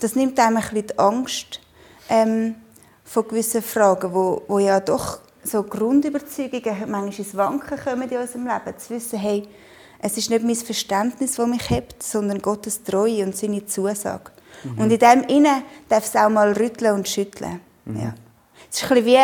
Das 0.00 0.14
nimmt 0.14 0.38
einem 0.38 0.58
ein 0.58 0.62
bisschen 0.62 0.86
die 0.86 0.98
Angst 0.98 1.60
ähm, 2.08 2.54
von 3.08 3.26
gewissen 3.26 3.62
Fragen, 3.62 4.12
wo, 4.12 4.42
wo 4.48 4.58
ja 4.58 4.80
doch 4.80 5.20
so 5.42 5.62
Grundüberzeugungen 5.62 6.90
manchmal 6.90 7.06
ins 7.06 7.36
Wanken 7.36 7.78
kommen 7.78 8.08
in 8.08 8.18
unserem 8.18 8.46
Leben, 8.46 8.78
zu 8.78 8.90
wissen, 8.90 9.18
hey, 9.18 9.48
es 10.00 10.16
ist 10.18 10.30
nicht 10.30 10.44
mein 10.44 10.54
Verständnis, 10.54 11.36
das 11.36 11.46
mich 11.46 11.70
hebt, 11.70 12.02
sondern 12.02 12.40
Gottes 12.40 12.82
Treue 12.84 13.24
und 13.24 13.34
seine 13.34 13.64
Zusage. 13.66 14.30
Mhm. 14.62 14.78
Und 14.78 14.90
in 14.90 14.98
dem 14.98 15.22
inne 15.24 15.62
darf 15.88 16.04
es 16.04 16.14
auch 16.14 16.28
mal 16.28 16.52
rütteln 16.52 16.94
und 16.94 17.08
schütteln. 17.08 17.60
Mhm. 17.86 18.00
Ja. 18.00 18.14
Es 18.70 18.82
ist 18.82 18.92
ein 18.92 19.04
wie, 19.04 19.16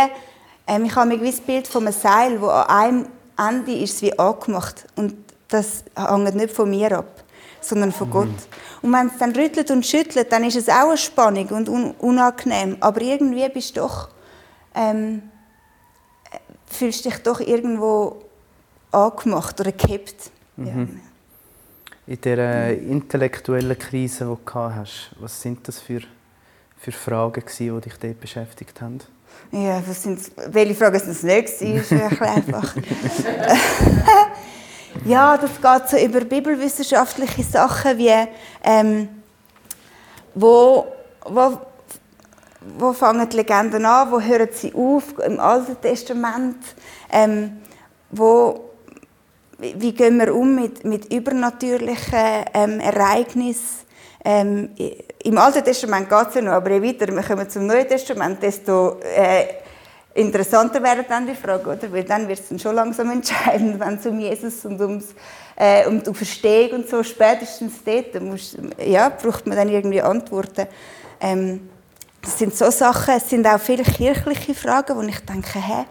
ähm, 0.66 0.84
ich 0.86 0.96
habe 0.96 1.10
ein 1.10 1.18
gewisses 1.18 1.42
Bild 1.42 1.68
von 1.68 1.86
einem 1.86 1.92
Seil, 1.92 2.40
wo 2.40 2.48
an 2.48 2.66
einem 2.68 3.06
Ende 3.36 3.76
ist 3.76 3.96
es 3.96 4.02
wie 4.02 4.18
angemacht. 4.18 4.86
Und 4.96 5.14
das 5.48 5.84
hängt 5.94 6.34
nicht 6.34 6.54
von 6.54 6.70
mir 6.70 6.98
ab, 6.98 7.22
sondern 7.60 7.92
von 7.92 8.08
mhm. 8.08 8.12
Gott. 8.12 8.28
Und 8.84 8.92
wenn 8.92 9.06
es 9.06 9.16
dann 9.18 9.34
rüttelt 9.34 9.70
und 9.70 9.86
schüttelt, 9.86 10.30
dann 10.30 10.44
ist 10.44 10.56
es 10.56 10.68
auch 10.68 10.88
eine 10.88 10.98
Spannung 10.98 11.46
und 11.46 11.70
un 11.70 11.92
unangenehm. 11.92 12.76
Aber 12.80 13.00
irgendwie 13.00 13.48
bist 13.48 13.74
du 13.74 13.80
doch, 13.80 14.10
ähm, 14.74 15.22
fühlst 16.66 17.06
dich 17.06 17.16
doch 17.22 17.40
irgendwo 17.40 18.26
angemacht 18.92 19.58
oder 19.58 19.72
gekippt. 19.72 20.30
Mhm. 20.58 20.66
Ja. 20.66 22.12
In 22.12 22.20
dieser 22.20 22.72
intellektuellen 22.74 23.78
Krise, 23.78 24.26
die 24.26 24.52
du 24.52 24.60
hast, 24.60 25.12
was 25.18 25.40
sind 25.40 25.66
das 25.66 25.80
für, 25.80 26.00
für 26.76 26.92
Fragen, 26.92 27.42
die 27.58 27.80
dich 27.80 27.94
dort 27.98 28.20
beschäftigt 28.20 28.82
haben? 28.82 28.98
Ja, 29.50 29.82
was 29.86 30.02
sind, 30.02 30.20
welche 30.48 30.74
Frage 30.74 30.98
ist 30.98 31.08
das 31.08 31.22
nächste? 31.22 31.64
Ist 31.64 31.90
einfach. 31.90 32.76
ja, 35.04 35.36
das 35.36 35.50
geht 35.60 35.88
so 35.88 35.96
über 35.96 36.20
bibelwissenschaftliche 36.24 37.42
Sachen 37.42 37.98
wie 37.98 38.12
ähm, 38.62 39.08
wo, 40.34 40.86
wo, 41.26 41.58
wo 42.78 42.92
fangen 42.92 43.28
die 43.28 43.36
Legenden 43.36 43.84
an, 43.84 44.10
wo 44.10 44.20
hören 44.20 44.48
sie 44.52 44.74
auf 44.74 45.18
im 45.24 45.38
Alten 45.38 45.80
Testament, 45.80 46.56
ähm, 47.12 47.58
wo, 48.10 48.70
wie 49.58 49.92
gehen 49.92 50.18
wir 50.18 50.34
um 50.34 50.54
mit, 50.54 50.84
mit 50.84 51.12
übernatürlichen 51.12 52.44
ähm, 52.52 52.80
Ereignissen. 52.80 53.84
Ähm, 54.24 54.70
Im 55.22 55.38
Alten 55.38 55.64
Testament 55.64 56.08
geht 56.08 56.28
es 56.28 56.34
ja 56.34 56.40
noch, 56.40 56.52
aber 56.52 56.70
je 56.70 56.82
weiter 56.82 57.12
wir 57.12 57.22
kommen 57.22 57.48
zum 57.48 57.66
Neuen 57.66 57.86
Testament, 57.86 58.42
desto 58.42 58.98
äh, 59.00 59.63
interessanter 60.14 60.82
werden 60.82 61.04
dann 61.08 61.26
die 61.26 61.34
Fragen, 61.34 61.66
oder? 61.66 61.92
Weil 61.92 62.04
dann 62.04 62.28
wird 62.28 62.40
es 62.40 62.48
dann 62.48 62.58
schon 62.58 62.74
langsam 62.74 63.10
entscheidend, 63.12 63.80
wenn 63.80 63.94
es 63.94 64.06
um 64.06 64.18
Jesus 64.18 64.64
und 64.64 64.80
ums, 64.80 65.14
äh, 65.56 65.86
um 65.86 66.02
die 66.02 66.14
Verstehung 66.14 66.80
und 66.80 66.88
so 66.88 67.02
spätestens 67.02 67.74
dort 67.84 68.20
musst, 68.22 68.56
ja, 68.84 69.08
braucht 69.08 69.46
man 69.46 69.56
dann 69.56 69.68
irgendwie 69.68 70.00
Antworten. 70.00 70.66
Ähm, 71.20 71.68
das 72.22 72.38
sind 72.38 72.54
so 72.54 72.70
Sachen, 72.70 73.14
es 73.16 73.28
sind 73.28 73.46
auch 73.46 73.60
viele 73.60 73.82
kirchliche 73.82 74.54
Fragen, 74.54 74.96
wo 74.96 75.02
ich 75.02 75.20
denke, 75.20 75.58
hä, 75.58 75.84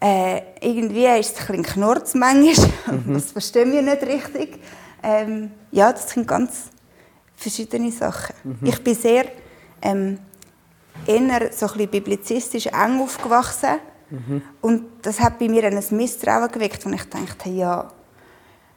äh, 0.00 0.42
irgendwie 0.60 1.06
ist 1.06 1.34
es 1.34 1.40
ein 1.40 1.46
bisschen 1.46 1.62
Knorz 1.62 2.14
manchmal, 2.14 2.68
mhm. 2.86 3.14
das 3.14 3.32
verstehen 3.32 3.72
wir 3.72 3.82
nicht 3.82 4.02
richtig. 4.02 4.60
Ähm, 5.02 5.50
ja, 5.70 5.92
das 5.92 6.10
sind 6.10 6.26
ganz 6.26 6.70
verschiedene 7.36 7.90
Sachen. 7.90 8.34
Mhm. 8.44 8.58
Ich 8.62 8.82
bin 8.82 8.94
sehr 8.94 9.24
ähm, 9.82 10.18
eher 11.06 11.52
so 11.52 11.66
ein 11.66 11.88
biblizistisch 11.88 12.66
eng 12.66 13.00
aufgewachsen. 13.00 13.78
Mhm. 14.10 14.42
Und 14.60 14.84
das 15.02 15.20
hat 15.20 15.38
bei 15.38 15.48
mir 15.48 15.64
ein 15.64 15.82
Misstrauen 15.90 16.50
geweckt, 16.50 16.84
und 16.86 16.94
ich 16.94 17.04
dachte, 17.04 17.48
ja, 17.48 17.90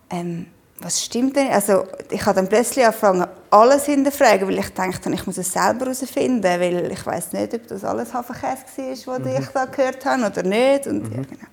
ähm, 0.10 0.48
was 0.80 1.04
stimmt 1.04 1.36
denn? 1.36 1.50
Also 1.52 1.86
ich 2.12 2.24
habe 2.26 2.36
dann 2.36 2.50
plötzlich 2.50 2.86
angefangen, 2.86 3.26
alles 3.50 3.86
hinterfragen, 3.86 4.48
weil 4.48 4.60
ich 4.60 4.70
dachte, 4.74 5.12
ich 5.12 5.26
muss 5.26 5.38
es 5.38 5.52
selber 5.52 5.86
herausfinden, 5.86 6.44
weil 6.44 6.92
ich 6.92 7.06
weiß 7.06 7.34
nicht, 7.34 7.54
ob 7.54 7.68
das 7.68 7.84
alles 7.84 8.14
Hafenkäse 8.14 9.08
war, 9.08 9.20
was 9.20 9.34
mhm. 9.34 9.42
ich 9.42 9.48
da 9.48 9.66
gehört 9.66 10.06
habe 10.06 10.26
oder 10.26 10.44
nicht. 10.44 10.88
Und, 10.88 11.10
mhm. 11.10 11.16
ja, 11.16 11.24
genau. 11.24 11.48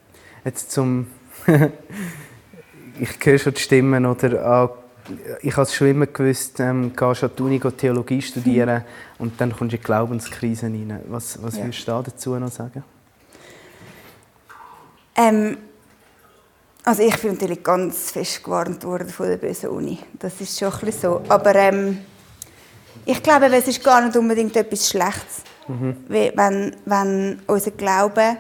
Jetzt 0.45 0.71
zum... 0.71 1.07
ich 3.01 3.11
höre 3.25 3.39
schon 3.39 3.55
die 3.55 3.61
Stimmen, 3.61 4.07
oder 4.07 4.47
ah, 4.47 4.71
ich 5.43 5.53
habe 5.53 5.63
es 5.63 5.75
schon 5.75 5.89
immer 5.89 6.07
gewusst, 6.07 6.61
ähm, 6.61 6.95
gehst 6.97 7.25
an 7.25 7.31
die 7.37 7.43
Uni 7.43 7.61
Theologie 7.61 8.23
studieren 8.23 8.77
mhm. 8.79 8.85
und 9.19 9.41
dann 9.41 9.51
kommst 9.51 9.61
du 9.61 9.65
in 9.65 9.69
die 9.71 9.79
Glaubenskrise 9.79 10.67
rein. 10.67 11.01
Was, 11.09 11.43
was 11.43 11.57
ja. 11.57 11.65
würdest 11.65 11.87
du 11.87 12.03
dazu 12.03 12.35
noch 12.37 12.51
sagen? 12.51 12.83
Ähm, 15.17 15.59
also 16.85 17.03
ich 17.03 17.17
bin 17.19 17.33
natürlich 17.33 17.63
ganz 17.63 18.11
fest 18.11 18.43
gewarnt 18.43 18.83
worden 18.85 19.09
von 19.09 19.29
der 19.29 19.37
bösen 19.37 19.71
Uni. 19.71 19.99
Das 20.19 20.41
ist 20.41 20.59
schon 20.59 20.73
ein 20.73 20.93
so. 20.93 21.23
Aber 21.29 21.55
ähm, 21.55 21.99
ich 23.05 23.23
glaube, 23.23 23.47
es 23.47 23.69
ist 23.69 23.83
gar 23.83 24.05
nicht 24.05 24.17
unbedingt 24.17 24.57
etwas 24.57 24.89
Schlechtes, 24.89 25.43
mhm. 25.69 25.97
wenn, 26.09 26.77
wenn 26.85 27.43
unser 27.47 27.71
Glaube 27.73 28.39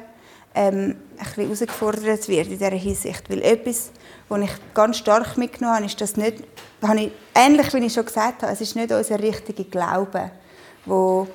ähm, 0.54 0.96
ein 1.16 1.25
bisschen 1.25 1.44
herausgefordert 1.44 2.28
wird 2.28 2.46
in 2.46 2.58
dieser 2.58 2.70
Hinsicht. 2.70 3.28
Weil 3.28 3.42
etwas, 3.42 3.90
was 4.28 4.40
ich 4.42 4.50
ganz 4.73 4.99
stark 4.99 5.37
mitgenommen 5.37 5.76
habe, 5.76 5.87
ist, 5.87 6.00
dass 6.00 6.16
nicht, 6.16 6.44
habe 6.82 7.00
ich, 7.00 7.12
ähnlich 7.34 7.73
wie 7.73 7.84
ich 7.84 7.92
schon 7.92 8.06
gesagt 8.06 8.42
habe, 8.42 8.52
es 8.52 8.61
ist 8.61 8.76
nicht 8.76 8.92
unser 8.92 9.18
richtiger 9.18 9.64
Glaube, 9.64 10.30
wo, 10.87 11.26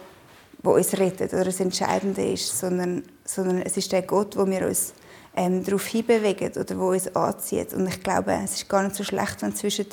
wo 0.63 0.71
uns 0.71 0.97
rettet 0.97 1.33
oder 1.33 1.45
das 1.45 1.59
Entscheidende 1.59 2.25
ist, 2.31 2.57
sondern, 2.57 3.03
sondern 3.25 3.61
es 3.61 3.77
ist 3.77 3.91
der 3.91 4.03
Gott, 4.03 4.37
wo 4.37 4.45
wir 4.45 4.67
uns 4.67 4.93
ähm, 5.35 5.63
darauf 5.63 5.85
hinbewegen 5.85 6.51
oder 6.53 6.77
wo 6.77 6.89
uns 6.89 7.13
anzieht. 7.15 7.73
Und 7.73 7.87
ich 7.87 8.01
glaube, 8.01 8.37
es 8.43 8.55
ist 8.55 8.69
gar 8.69 8.83
nicht 8.83 8.95
so 8.95 9.03
schlecht, 9.03 9.41
wenn 9.41 9.55
zwischen 9.55 9.85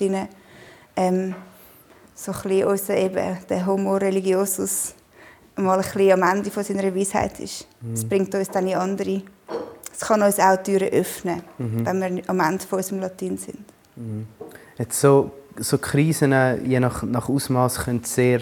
ähm, 0.96 1.34
so 2.14 2.32
ein 2.32 2.42
bisschen 2.42 2.64
unser, 2.64 2.96
eben, 2.96 3.38
der 3.48 3.66
Homo 3.66 3.96
religiosus 3.96 4.94
mal 5.56 5.78
ein 5.78 5.82
bisschen 5.82 6.12
am 6.12 6.22
Ende 6.22 6.50
von 6.50 6.62
seiner 6.62 6.94
Weisheit 6.94 7.40
ist. 7.40 7.66
Es 7.92 8.04
mhm. 8.04 8.08
bringt 8.08 8.34
uns 8.34 8.50
dann 8.50 8.66
in 8.66 8.74
andere 8.74 9.22
es 9.98 10.06
kann 10.06 10.22
uns 10.22 10.38
auch 10.38 10.56
Türen 10.62 10.92
öffnen, 10.92 11.42
mhm. 11.56 11.86
wenn 11.86 12.16
wir 12.16 12.22
am 12.26 12.40
Ende 12.40 12.64
von 12.66 12.78
unserem 12.78 13.00
Latin 13.00 13.38
sind. 13.38 13.64
Mhm. 13.96 14.26
Jetzt 14.76 15.00
so, 15.00 15.30
so 15.56 15.78
Krisen, 15.78 16.34
je 16.64 16.80
nach, 16.80 17.02
nach 17.02 17.28
Ausmaß, 17.28 17.84
können 17.84 18.04
sehr, 18.04 18.40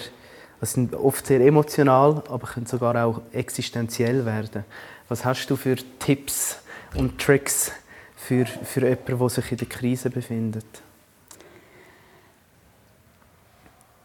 also 0.61 0.75
sind 0.75 0.95
oft 0.95 1.27
sehr 1.27 1.41
emotional, 1.41 2.23
aber 2.29 2.49
können 2.49 2.67
sogar 2.67 3.05
auch 3.05 3.21
existenziell 3.33 4.27
werden. 4.27 4.65
Was 5.09 5.25
hast 5.25 5.47
du 5.49 5.55
für 5.55 5.77
Tipps 6.01 6.59
und 6.97 7.21
Tricks 7.21 7.71
für, 8.17 8.47
für 8.47 8.81
jemanden, 8.81 9.19
der 9.19 9.29
sich 9.29 9.53
in 9.53 9.59
der 9.59 9.69
Krise 9.69 10.11
befindet? 10.11 10.67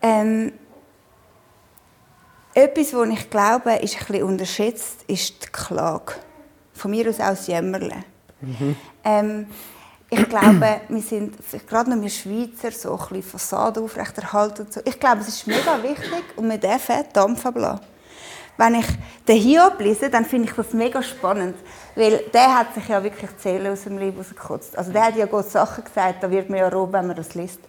Ähm, 0.01 0.51
etwas, 2.53 2.93
was 2.93 3.09
ich 3.09 3.29
glaube, 3.29 3.73
ist 3.75 3.95
ein 3.95 4.05
bisschen 4.07 4.23
unterschätzt, 4.23 5.03
ist 5.07 5.43
die 5.43 5.47
Klage 5.51 6.13
von 6.73 6.91
mir 6.91 7.09
aus 7.09 7.19
auch 7.19 7.29
das 7.29 7.47
Jämmerle. 7.47 8.03
Mhm. 8.41 8.75
Ähm, 9.03 9.47
ich 10.09 10.27
glaube, 10.27 10.81
wir 10.87 11.01
sind, 11.01 11.37
gerade 11.67 11.91
noch 11.91 12.01
wir 12.01 12.09
Schweizer, 12.09 12.71
so 12.71 12.93
ein 12.93 12.97
bisschen 12.97 13.23
Fassade 13.23 13.79
aufrechterhalten 13.79 14.65
und 14.65 14.73
so. 14.73 14.81
Ich 14.83 14.99
glaube, 14.99 15.21
es 15.21 15.27
ist 15.27 15.45
mega 15.45 15.81
wichtig 15.83 16.23
und 16.35 16.49
wir 16.49 16.57
dürfen 16.57 17.03
Dampf 17.13 17.45
ablassen. 17.45 17.85
Wenn 18.57 18.75
ich 18.75 18.85
den 19.27 19.37
Hiob 19.37 19.79
lese, 19.79 20.09
dann 20.09 20.25
finde 20.25 20.49
ich 20.49 20.55
das 20.55 20.73
mega 20.73 21.01
spannend, 21.01 21.55
weil 21.95 22.23
der 22.33 22.57
hat 22.57 22.73
sich 22.73 22.87
ja 22.89 23.01
wirklich 23.01 23.29
Zählen 23.37 23.71
aus 23.71 23.83
dem 23.83 23.97
Leben 23.97 24.17
rausgekotzt. 24.17 24.77
Also 24.77 24.91
der 24.91 25.05
hat 25.05 25.15
ja 25.15 25.27
Gott 25.27 25.49
Sachen 25.49 25.83
gesagt, 25.83 26.23
da 26.23 26.29
wird 26.29 26.49
man 26.49 26.59
ja 26.59 26.67
roh, 26.67 26.89
wenn 26.91 27.07
man 27.07 27.15
das 27.15 27.35
liest. 27.35 27.61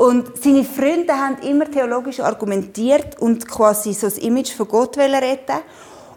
Und 0.00 0.42
seine 0.42 0.64
Freunde 0.64 1.12
haben 1.12 1.36
immer 1.42 1.70
theologisch 1.70 2.20
argumentiert 2.20 3.20
und 3.20 3.46
quasi 3.46 3.92
so 3.92 4.06
das 4.06 4.16
Image 4.16 4.50
von 4.50 4.66
Gott 4.66 4.96
retten 4.96 5.58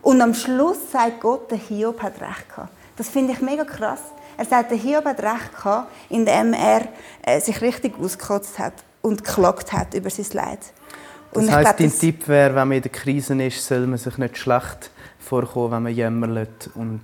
Und 0.02 0.22
am 0.22 0.34
Schluss 0.34 0.78
sagt 0.90 1.20
Gott, 1.20 1.52
der 1.52 1.58
Hiob 1.58 2.02
hat 2.02 2.14
recht 2.22 2.48
gehabt. 2.48 2.70
Das 2.96 3.10
finde 3.10 3.34
ich 3.34 3.42
mega 3.42 3.66
krass. 3.66 4.00
Er 4.38 4.46
sagt, 4.46 4.72
der 4.72 4.78
Hiob 4.78 5.04
hat 5.04 5.22
recht 5.22 5.54
gehabt, 5.54 5.92
indem 6.08 6.54
er 6.54 6.88
äh, 7.24 7.42
sich 7.42 7.60
richtig 7.60 8.00
ausgekotzt 8.00 8.58
hat 8.58 8.72
und 9.02 9.26
geklagt 9.26 9.74
hat 9.74 9.94
über 9.96 10.10
sein 10.10 10.28
Leid. 10.32 10.60
Und 11.34 11.48
das 11.48 11.56
heisst, 11.56 11.80
dein 11.82 11.92
Tipp 11.92 12.26
wäre, 12.30 12.56
wenn 12.56 12.70
man 12.70 12.78
in 12.78 12.84
der 12.84 12.92
Krise 12.92 13.44
ist, 13.44 13.68
soll 13.68 13.86
man 13.86 13.98
sich 13.98 14.18
nicht 14.18 14.38
schlecht 14.38 14.92
vorkommen, 15.20 15.72
wenn 15.72 15.84
man 15.84 15.94
jämmert 15.94 16.70
und 16.76 17.02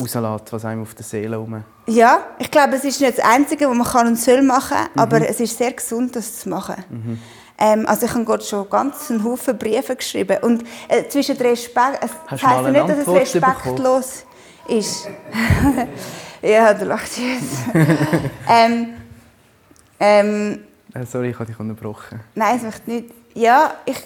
rauslässt, 0.00 0.52
was 0.52 0.64
einem 0.64 0.82
auf 0.82 0.94
der 0.94 1.04
Seele 1.04 1.36
herum 1.36 1.64
Ja, 1.86 2.20
ich 2.38 2.50
glaube, 2.50 2.76
es 2.76 2.84
ist 2.84 3.00
nicht 3.00 3.18
das 3.18 3.24
Einzige, 3.24 3.68
was 3.68 3.76
man 3.76 3.86
kann 3.86 4.06
und 4.06 4.16
soll 4.18 4.42
machen, 4.42 4.78
mhm. 4.94 5.00
aber 5.00 5.28
es 5.28 5.40
ist 5.40 5.56
sehr 5.56 5.72
gesund, 5.72 6.14
das 6.16 6.40
zu 6.40 6.48
machen. 6.48 6.76
Mhm. 6.88 7.18
Ähm, 7.60 7.86
also 7.86 8.06
ich 8.06 8.14
habe 8.14 8.24
Gott 8.24 8.44
schon 8.44 8.70
ganz 8.70 9.10
einen 9.10 9.24
Haufen 9.24 9.58
Briefe 9.58 9.96
geschrieben 9.96 10.38
und 10.42 10.64
äh, 10.86 11.08
zwischen 11.08 11.36
Respekt, 11.38 11.98
es 12.02 12.10
heisst 12.30 12.42
ja 12.42 12.70
nicht, 12.70 12.88
dass 12.88 12.98
es 12.98 13.08
respektlos 13.08 14.24
ist. 14.68 15.08
ja, 16.42 16.72
du 16.72 16.84
lachst 16.84 17.18
jetzt. 17.18 17.74
ähm, 18.48 18.94
ähm, 19.98 20.60
äh, 20.94 21.04
Sorry, 21.04 21.30
ich 21.30 21.34
habe 21.34 21.46
dich 21.46 21.58
unterbrochen. 21.58 22.20
Nein, 22.34 22.56
es 22.56 22.62
möchte 22.62 22.90
nicht. 22.90 23.10
Ja, 23.34 23.74
ich, 23.84 24.00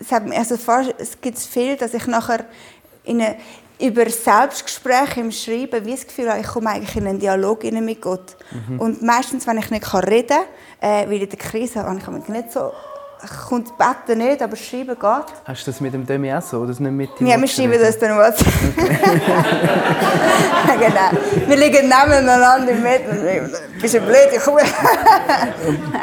es, 0.00 0.10
hat, 0.10 0.24
also 0.32 0.56
es 0.98 1.20
gibt 1.20 1.38
viel, 1.38 1.76
dass 1.76 1.94
ich 1.94 2.06
nachher 2.06 2.44
in 3.04 3.20
eine, 3.20 3.36
über 3.80 4.08
Selbstgespräche 4.08 5.20
im 5.20 5.32
Schreiben 5.32 5.84
wie 5.84 5.92
das 5.92 6.06
Gefühl 6.06 6.30
habe, 6.30 6.40
ich 6.40 6.46
komme 6.46 6.70
eigentlich 6.70 6.96
in 6.96 7.06
einen 7.06 7.18
Dialog 7.18 7.64
mit 7.64 8.00
Gott. 8.00 8.36
Mhm. 8.50 8.80
Und 8.80 9.02
meistens, 9.02 9.46
wenn 9.46 9.58
ich 9.58 9.70
nicht 9.70 9.94
reden 9.94 10.28
kann, 10.28 10.90
äh, 10.90 11.08
weil 11.08 11.22
in 11.22 11.28
der 11.28 11.38
Krise 11.38 11.82
habe 11.82 11.98
ich 11.98 12.06
mich 12.06 12.28
nicht 12.28 12.52
so 12.52 12.72
kommt 13.48 13.76
beten 13.76 14.18
nicht, 14.18 14.42
aber 14.42 14.56
schreiben 14.56 14.96
geht. 14.98 15.24
Hast 15.44 15.66
du 15.66 15.70
das 15.70 15.80
mit 15.80 15.92
dem 15.92 16.06
Demi 16.06 16.32
auch 16.32 16.42
so? 16.42 16.58
Oder 16.58 16.68
nicht 16.68 16.80
mit 16.80 17.10
ja, 17.20 17.40
wir 17.40 17.48
schreiben 17.48 17.78
das 17.80 17.98
dann 17.98 18.16
was. 18.16 18.40
Okay. 18.40 18.98
genau. 20.78 21.46
Wir 21.46 21.56
liegen 21.56 21.88
nebeneinander 21.88 22.72
im 22.72 22.82
Bett 22.82 23.02
und 23.10 23.80
bist 23.80 23.94
du 23.94 24.00
blöd, 24.00 24.28
ich 24.34 24.40
komme. 24.40 24.62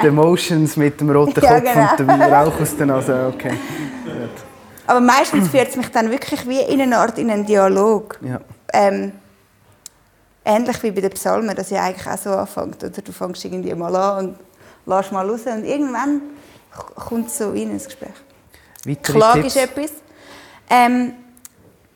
die 0.03 0.07
Emotions 0.07 0.77
mit 0.77 0.99
dem 0.99 1.09
roten 1.09 1.33
Kopf 1.33 1.43
ja, 1.43 1.59
genau. 1.59 1.91
und 1.91 1.99
dem 1.99 2.09
Rauch 2.09 2.61
aus 2.61 2.77
der 2.77 2.85
Nase, 2.85 3.31
okay. 3.33 3.53
Aber 4.87 5.01
meistens 5.01 5.49
führt 5.49 5.69
es 5.69 5.75
mich 5.75 5.89
dann 5.89 6.09
wirklich 6.09 6.47
wie 6.47 6.61
in 6.61 6.81
eine 6.81 6.97
Art 6.97 7.17
in 7.17 7.29
einen 7.29 7.45
Dialog. 7.45 8.17
Ja. 8.21 8.39
Ähm, 8.73 9.11
ähnlich 10.45 10.81
wie 10.81 10.91
bei 10.91 11.01
den 11.01 11.11
Psalmen, 11.11 11.55
dass 11.55 11.69
ja 11.69 11.83
eigentlich 11.83 12.07
auch 12.07 12.17
so 12.17 12.29
anfängt. 12.31 12.83
Oder 12.83 13.01
du 13.01 13.11
fängst 13.11 13.43
irgendwie 13.43 13.75
mal 13.75 13.95
an 13.95 14.29
und 14.29 14.39
lässt 14.85 15.11
mal 15.11 15.29
raus 15.29 15.41
und 15.45 15.65
irgendwann 15.65 16.21
kommt 16.95 17.29
so 17.29 17.51
in 17.51 17.71
ein 17.71 17.83
Gespräch. 17.83 18.09
Weitere 18.85 19.13
Klage 19.17 19.41
Tipps? 19.41 19.55
ist 19.55 19.61
etwas. 19.61 19.91
Ähm, 20.69 21.13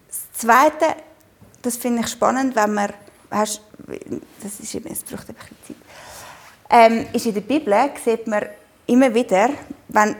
das 0.07 0.31
Zweite, 0.33 0.95
das 1.61 1.77
finde 1.77 2.01
ich 2.01 2.07
spannend, 2.09 2.55
wenn 2.55 2.73
man, 2.73 2.91
hast, 3.29 3.61
das 4.41 4.59
ist 4.59 4.75
eben, 4.75 4.91
es 4.91 5.03
braucht 5.03 5.29
ein 5.29 5.35
bisschen 5.35 5.57
Zeit, 5.67 5.75
ähm, 6.69 7.05
ist 7.13 7.25
in 7.25 7.33
der 7.33 7.41
Bibel 7.41 7.73
sieht 8.03 8.27
man 8.27 8.43
immer 8.87 9.13
wieder, 9.13 9.49
wenn, 9.89 10.15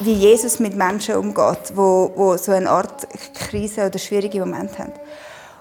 wie 0.00 0.12
Jesus 0.12 0.60
mit 0.60 0.76
Menschen 0.76 1.16
umgeht, 1.16 1.72
wo, 1.74 2.12
wo 2.14 2.36
so 2.36 2.52
eine 2.52 2.70
Art 2.70 3.06
Krise 3.34 3.86
oder 3.86 3.98
schwierige 3.98 4.40
Momente 4.40 4.78
haben. 4.78 4.92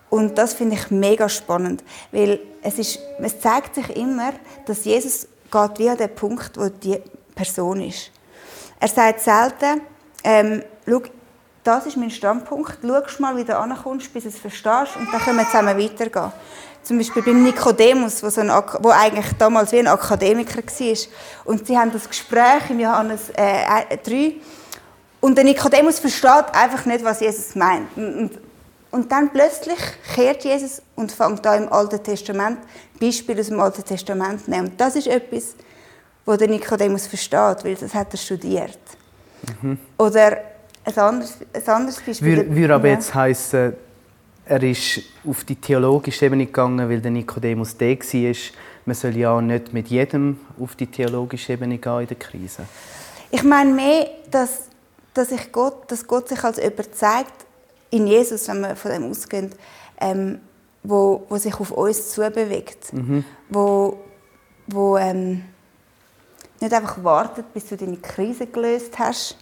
Und 0.10 0.38
das 0.38 0.54
finde 0.54 0.76
ich 0.76 0.90
mega 0.90 1.28
spannend, 1.28 1.84
weil 2.12 2.40
es, 2.62 2.80
ist, 2.80 3.00
es 3.20 3.40
zeigt 3.40 3.76
sich 3.76 3.96
immer, 3.96 4.34
dass 4.66 4.86
Jesus 4.86 5.28
geht 5.52 5.80
wie 5.80 5.90
an 5.90 5.98
den 5.98 6.14
Punkt, 6.14 6.58
wo 6.58 6.70
die 6.70 7.00
Person 7.36 7.82
ist. 7.82 8.12
Er 8.80 8.88
sagt 8.88 9.22
selten, 9.22 9.82
ähm, 10.24 10.64
schau, 10.88 11.02
das 11.64 11.86
ist 11.86 11.98
mein 11.98 12.12
Standpunkt, 12.12 12.80
schau 12.82 13.22
mal, 13.22 13.36
wie 13.36 13.44
du 13.44 13.58
ankommst, 13.58 14.14
bis 14.14 14.24
du 14.24 14.30
es 14.30 14.38
verstehst 14.38 14.96
und 14.98 15.12
dann 15.12 15.20
können 15.20 15.38
wir 15.38 15.46
zusammen 15.46 15.78
weitergehen. 15.78 16.32
Zum 16.88 16.98
Beispiel 16.98 17.22
beim 17.22 17.44
Nikodemus, 17.44 18.24
wo, 18.24 18.30
so 18.30 18.40
ein, 18.40 18.50
wo 18.80 18.90
eigentlich 18.92 19.34
damals 19.38 19.74
wie 19.74 19.80
ein 19.80 19.88
Akademiker 19.88 20.60
war. 20.64 20.98
Und 21.44 21.68
sie 21.68 21.78
haben 21.78 21.92
das 21.92 22.08
Gespräch 22.08 22.70
im 22.70 22.80
Johannes 22.80 23.30
äh, 23.32 23.98
3 23.98 24.14
äh, 24.14 24.36
und 25.20 25.36
der 25.36 25.44
Nikodemus 25.44 26.00
versteht 26.00 26.46
einfach 26.54 26.86
nicht, 26.86 27.04
was 27.04 27.20
Jesus 27.20 27.56
meint. 27.56 27.90
Und, 27.98 28.32
und 28.92 29.12
dann 29.12 29.30
plötzlich 29.34 29.78
kehrt 30.16 30.46
Jesus 30.46 30.82
und 30.96 31.12
fängt 31.12 31.46
da 31.46 31.56
im 31.56 31.72
Alten 31.74 32.02
Testament 32.02 32.60
Beispiele 32.98 33.42
aus 33.42 33.48
dem 33.48 33.60
Alten 33.60 33.84
Testament 33.84 34.48
nehmen. 34.48 34.70
Und 34.70 34.80
das 34.80 34.96
ist 34.96 35.08
etwas, 35.08 35.56
wo 36.26 36.38
der 36.38 36.48
Nikodemus 36.48 37.06
versteht, 37.06 37.66
weil 37.66 37.76
das 37.76 37.94
hat 37.94 38.14
er 38.14 38.18
studiert. 38.18 38.80
Mhm. 39.62 39.78
Oder 39.98 40.38
ein 40.86 40.98
anderes, 40.98 41.34
ein 41.54 41.68
anderes 41.68 42.00
Beispiel. 42.00 42.50
Würde 42.50 42.76
aber 42.76 42.88
ja. 42.88 42.94
jetzt 42.94 43.14
heißen, 43.14 43.76
er 44.50 44.64
ist 44.64 45.02
auf 45.28 45.44
die 45.44 45.56
theologische 45.56 46.26
Ebene 46.26 46.46
gegangen, 46.46 46.90
weil 46.90 47.02
der 47.02 47.12
Nikodemus 47.12 47.76
der 47.78 47.98
war. 48.00 48.36
Man 48.86 48.96
soll 48.96 49.18
ja 49.18 49.42
nicht 49.42 49.74
mit 49.74 49.88
jedem 49.90 50.40
auf 50.60 50.76
die 50.76 50.88
theologische 50.88 51.54
Ebene 51.54 51.78
gehen 51.78 52.02
in 52.02 52.08
der 52.08 52.18
Krise. 52.18 52.64
Ich 53.30 53.44
meine 53.44 53.74
mehr, 53.74 54.10
dass, 54.32 54.70
dass, 55.14 55.32
ich 55.32 55.52
Gott, 55.52 55.92
dass 55.92 56.08
Gott 56.08 56.30
sich 56.30 56.42
als 56.44 56.58
jemand 56.58 56.96
zeigt, 56.96 57.46
in 57.90 58.08
Jesus, 58.08 58.48
wenn 58.48 58.62
wir 58.62 58.76
von 58.76 58.92
dem 58.92 59.10
ausgehen, 59.10 59.52
ähm, 60.00 60.40
wo, 60.84 61.26
wo 61.28 61.38
sich 61.38 61.60
auf 61.60 61.72
uns 61.72 62.12
zubewegt. 62.12 62.94
Mhm. 62.94 63.26
Wo, 63.50 64.00
wo 64.68 64.98
ähm, 64.98 65.44
nicht 66.62 66.74
einfach 66.74 67.04
wartet, 67.04 67.54
bis 67.54 67.68
du 67.68 67.76
deine 67.76 67.98
Krise 67.98 68.48
gelöst 68.48 68.98
hast 68.98 69.38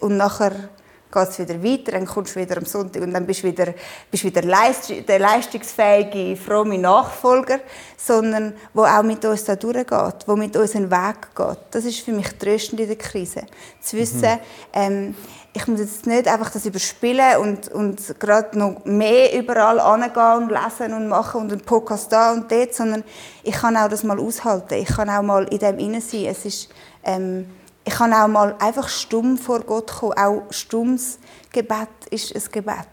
und 0.00 0.16
nachher 0.16 0.70
geht 1.12 1.28
es 1.28 1.38
wieder 1.38 1.62
weiter, 1.62 1.92
dann 1.92 2.06
kommst 2.06 2.36
du 2.36 2.40
wieder 2.40 2.56
am 2.56 2.64
Sonntag 2.64 3.02
und 3.02 3.12
dann 3.12 3.26
bist 3.26 3.42
du 3.42 3.48
wieder, 3.48 3.72
bist 4.10 4.24
wieder 4.24 4.42
leist 4.42 4.92
der 5.06 5.18
leistungsfähige, 5.18 6.36
fromme 6.36 6.78
Nachfolger, 6.78 7.60
sondern 7.96 8.54
wo 8.74 8.84
auch 8.84 9.02
mit 9.02 9.24
uns 9.24 9.44
da 9.44 9.56
durchgeht, 9.56 10.26
wo 10.26 10.36
mit 10.36 10.56
uns 10.56 10.76
einen 10.76 10.90
Weg 10.90 11.34
geht. 11.34 11.58
Das 11.70 11.84
ist 11.84 12.00
für 12.00 12.12
mich 12.12 12.28
tröstend 12.38 12.80
in 12.80 12.88
der 12.88 12.96
Krise. 12.96 13.42
Zu 13.80 13.96
wissen, 13.96 14.20
mhm. 14.20 14.38
ähm, 14.72 15.14
ich 15.52 15.66
muss 15.66 15.80
jetzt 15.80 16.06
nicht 16.06 16.28
einfach 16.28 16.50
das 16.50 16.66
überspielen 16.66 17.38
und, 17.38 17.68
und 17.68 18.20
gerade 18.20 18.56
noch 18.58 18.84
mehr 18.84 19.34
überall 19.36 19.80
angehen 19.80 20.44
und 20.44 20.50
lesen 20.50 20.94
und 20.94 21.08
machen 21.08 21.40
und 21.40 21.52
einen 21.52 21.62
Podcast 21.62 22.12
da 22.12 22.32
und 22.32 22.50
dort, 22.50 22.74
sondern 22.74 23.02
ich 23.42 23.54
kann 23.54 23.76
auch 23.76 23.88
das 23.88 24.04
mal 24.04 24.20
aushalten. 24.20 24.74
Ich 24.74 24.88
kann 24.88 25.10
auch 25.10 25.22
mal 25.22 25.44
in 25.44 25.58
dem 25.58 25.78
inne 25.78 26.00
sein. 26.00 26.26
Es 26.26 26.44
ist, 26.44 26.68
ähm, 27.02 27.46
ich 27.88 27.94
kann 27.94 28.12
auch 28.12 28.28
mal 28.28 28.54
einfach 28.58 28.86
stumm 28.86 29.38
vor 29.38 29.60
Gott 29.60 29.90
kommen. 29.90 30.12
Auch 30.12 30.42
stummes 30.50 31.18
Gebet 31.50 31.88
ist 32.10 32.36
ein 32.36 32.42
Gebet. 32.52 32.86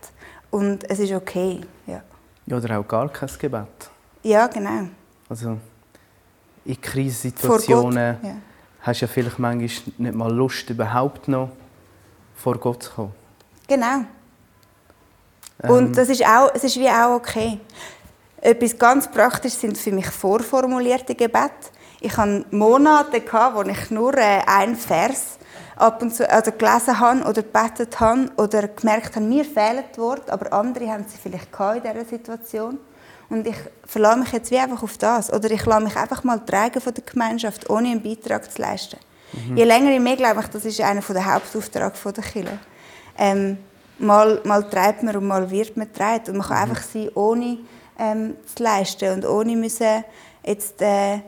Und 0.50 0.90
es 0.90 1.00
ist 1.00 1.12
okay. 1.12 1.60
Ja. 1.86 2.02
oder 2.56 2.80
auch 2.80 2.88
gar 2.88 3.10
kein 3.10 3.30
Gebet. 3.38 3.90
Ja, 4.24 4.48
genau. 4.48 4.88
Also 5.28 5.58
in 6.64 6.80
Krisensituationen 6.80 8.18
ja. 8.24 8.36
hast 8.80 9.02
du 9.02 9.06
ja 9.06 9.12
vielleicht 9.12 9.38
manchmal 9.38 9.70
nicht 9.98 10.16
mal 10.16 10.32
Lust, 10.32 10.70
überhaupt 10.70 11.28
noch 11.28 11.50
vor 12.34 12.58
Gott 12.58 12.84
zu 12.84 12.92
kommen. 12.92 13.14
Genau. 13.68 14.06
Ähm. 15.62 15.72
Und 15.72 15.98
das 15.98 16.08
ist, 16.08 16.26
auch, 16.26 16.52
es 16.54 16.64
ist 16.64 16.80
wie 16.80 16.88
auch 16.88 17.16
okay. 17.16 17.60
Etwas 18.40 18.78
ganz 18.80 19.12
Praktisches 19.12 19.60
sind 19.60 19.78
für 19.78 19.92
mich 19.92 20.08
vorformulierte 20.08 21.16
Gebete. 21.16 21.75
Ich 22.02 22.16
hatte 22.18 22.46
Monate, 22.52 23.22
wo 23.54 23.62
ich 23.64 23.92
nur 23.92 24.18
äh, 24.18 24.42
einen 24.46 24.76
Vers 24.76 25.38
ab 25.76 26.02
und 26.02 26.16
zu 26.16 26.30
also 26.30 26.52
gelesen 26.52 27.00
habe 27.00 27.22
oder 27.22 27.44
gebetet 27.44 28.00
habe 28.00 28.30
oder 28.38 28.68
gemerkt 28.68 29.16
habe, 29.16 29.26
mir 29.26 29.44
fehlen 29.44 29.84
die 29.94 30.00
Worte, 30.00 30.32
aber 30.32 30.52
andere 30.54 30.90
haben 30.90 31.06
sie 31.08 31.18
vielleicht 31.18 31.50
in 31.60 31.82
dieser 31.82 32.06
Situation. 32.06 32.80
Und 33.30 33.48
ich 33.48 33.56
verlasse 33.86 34.20
mich 34.20 34.32
jetzt 34.32 34.52
wie 34.52 34.60
einfach 34.60 34.84
auf 34.84 34.98
das. 34.98 35.34
Oder 35.34 35.50
ich 35.50 35.66
lasse 35.66 35.84
mich 35.84 35.96
einfach 35.96 36.24
mal 36.24 36.40
tragen 36.40 36.80
von 36.80 36.94
der 36.94 37.04
Gemeinschaft, 37.04 37.70
ohne 37.70 37.90
einen 37.90 38.04
Beitrag 38.04 38.52
zu 38.52 38.62
leisten. 38.62 38.98
Mhm. 39.34 39.58
Je 39.58 39.64
länger 39.64 39.92
je 39.92 40.00
mehr 40.00 40.16
glaube 40.16 40.42
ich, 40.42 40.48
das 40.48 40.66
ist 40.66 40.80
einer 40.82 41.02
der 41.02 41.34
Hauptaufträge 41.34 41.92
der 42.06 42.24
Kirche. 42.24 42.60
Ähm, 43.18 43.58
mal, 43.98 44.42
mal 44.44 44.70
treibt 44.70 45.04
man 45.04 45.16
und 45.16 45.26
mal 45.26 45.50
wird 45.50 45.76
man 45.76 45.88
getragen. 45.88 46.32
Und 46.32 46.38
man 46.38 46.48
kann 46.48 46.58
mhm. 46.58 46.72
einfach 46.72 46.84
sein, 46.84 47.10
ohne 47.16 47.58
ähm, 47.98 48.36
zu 48.54 48.64
leisten 48.64 49.14
und 49.14 49.26
ohne 49.26 49.56
müssen 49.56 50.04
jetzt 50.46 50.82
äh, 50.82 51.20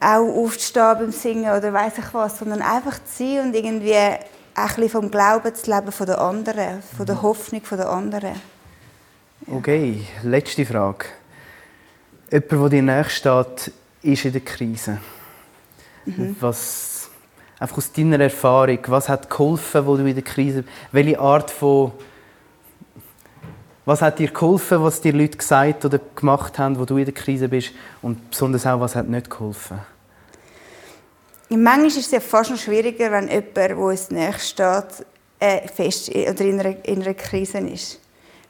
auch 0.00 0.44
aufzustehen 0.44 0.98
beim 0.98 1.12
Singen 1.12 1.56
oder 1.56 1.72
weiß 1.72 1.98
ich 1.98 2.14
was, 2.14 2.38
sondern 2.38 2.62
einfach 2.62 2.98
zu 3.04 3.24
sein 3.24 3.46
und 3.46 3.54
irgendwie 3.54 3.94
ein 3.94 4.18
bisschen 4.54 4.88
vom 4.88 5.10
Glauben 5.10 5.54
zu 5.54 5.70
leben 5.70 5.92
von 5.92 6.06
den 6.06 6.16
anderen, 6.16 6.82
von 6.96 7.06
der 7.06 7.16
mhm. 7.16 7.22
Hoffnung 7.22 7.62
der 7.70 7.88
anderen. 7.88 8.34
Ja. 9.46 9.54
Okay, 9.54 10.06
letzte 10.22 10.64
Frage. 10.64 11.06
jemand, 12.30 12.52
der 12.52 12.68
dir 12.68 12.82
näher 12.82 13.08
steht, 13.08 13.72
ist 14.02 14.24
in 14.24 14.32
der 14.32 14.40
Krise. 14.40 14.98
Mhm. 16.04 16.36
Was, 16.40 17.10
einfach 17.58 17.78
aus 17.78 17.92
deiner 17.92 18.20
Erfahrung, 18.20 18.78
was 18.86 19.08
hat 19.08 19.28
geholfen, 19.28 19.86
wo 19.86 19.96
du 19.96 20.04
in 20.04 20.14
der 20.14 20.24
Krise 20.24 20.64
Welche 20.90 21.18
Art 21.18 21.50
von 21.50 21.92
was 23.84 24.00
hat 24.00 24.18
dir 24.18 24.30
geholfen, 24.30 24.82
was 24.82 25.00
dir 25.00 25.12
Leute 25.12 25.36
gesagt 25.36 25.84
oder 25.84 25.98
gemacht 26.14 26.58
haben, 26.58 26.78
wo 26.78 26.84
du 26.84 26.96
in 26.98 27.04
der 27.04 27.14
Krise 27.14 27.48
bist? 27.48 27.72
Und 28.00 28.30
besonders 28.30 28.66
auch, 28.66 28.80
was 28.80 28.94
hat 28.94 29.08
nicht 29.08 29.28
geholfen? 29.28 29.80
Manchmal 31.48 31.86
ist 31.86 31.98
es 31.98 32.10
ja 32.10 32.20
fast 32.20 32.50
noch 32.50 32.58
schwieriger, 32.58 33.10
wenn 33.10 33.28
jemand, 33.28 33.56
der 33.56 33.76
uns 33.76 34.10
näher 34.10 34.38
steht, 34.38 35.06
äh, 35.38 35.68
fest 35.68 36.08
oder 36.08 36.40
in 36.40 36.60
einer, 36.60 36.84
in 36.84 37.02
einer 37.02 37.14
Krise 37.14 37.58
ist. 37.58 38.00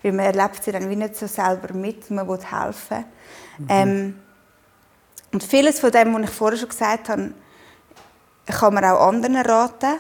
Weil 0.03 0.13
man 0.13 0.27
erlebt 0.27 0.63
sie 0.63 0.73
dann 0.73 0.89
wie 0.89 0.97
nicht 0.97 1.17
so 1.17 1.27
selber 1.27 1.73
mit, 1.75 2.11
man 2.11 2.29
will 2.29 2.39
helfen. 2.39 3.05
Mhm. 3.59 3.67
Ähm, 3.69 4.15
und 5.33 5.43
vieles 5.43 5.81
von 5.81 5.91
dem, 5.91 6.15
was 6.15 6.23
ich 6.23 6.31
vorher 6.31 6.59
schon 6.59 6.69
gesagt 6.69 7.09
habe, 7.09 7.33
kann 8.47 8.75
man 8.75 8.85
auch 8.85 9.09
anderen 9.09 9.37
raten. 9.37 9.99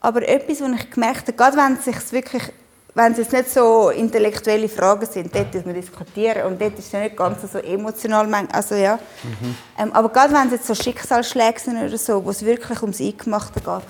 Aber 0.00 0.26
etwas, 0.26 0.60
was 0.60 0.80
ich 0.80 0.90
gemerkt 0.90 1.28
habe, 1.28 1.32
gerade 1.32 1.56
wenn 1.56 1.74
es 1.74 1.84
sich 1.84 2.12
wirklich 2.12 2.52
wenn 2.94 3.12
es 3.12 3.18
jetzt 3.18 3.32
nicht 3.32 3.50
so 3.50 3.90
intellektuelle 3.90 4.68
Fragen 4.68 5.06
sind, 5.06 5.34
dort 5.34 5.54
muss 5.54 5.64
man 5.64 5.74
diskutieren 5.74 6.46
und 6.46 6.60
dort 6.60 6.78
ist 6.78 6.86
es 6.86 6.92
nicht 6.92 7.16
ganz 7.16 7.40
so 7.50 7.58
emotional. 7.58 8.28
Also, 8.52 8.74
ja. 8.74 8.96
Mhm. 9.22 9.56
Ähm, 9.78 9.92
aber 9.92 10.10
gerade 10.10 10.34
wenn 10.34 10.46
es 10.46 10.52
jetzt 10.52 10.66
so 10.66 10.74
Schicksalsschläge 10.74 11.58
sind 11.58 11.78
oder 11.78 11.96
so, 11.96 12.22
wo 12.24 12.30
es 12.30 12.44
wirklich 12.44 12.82
ums 12.82 13.00
Eingemachte 13.00 13.60
geht, 13.60 13.82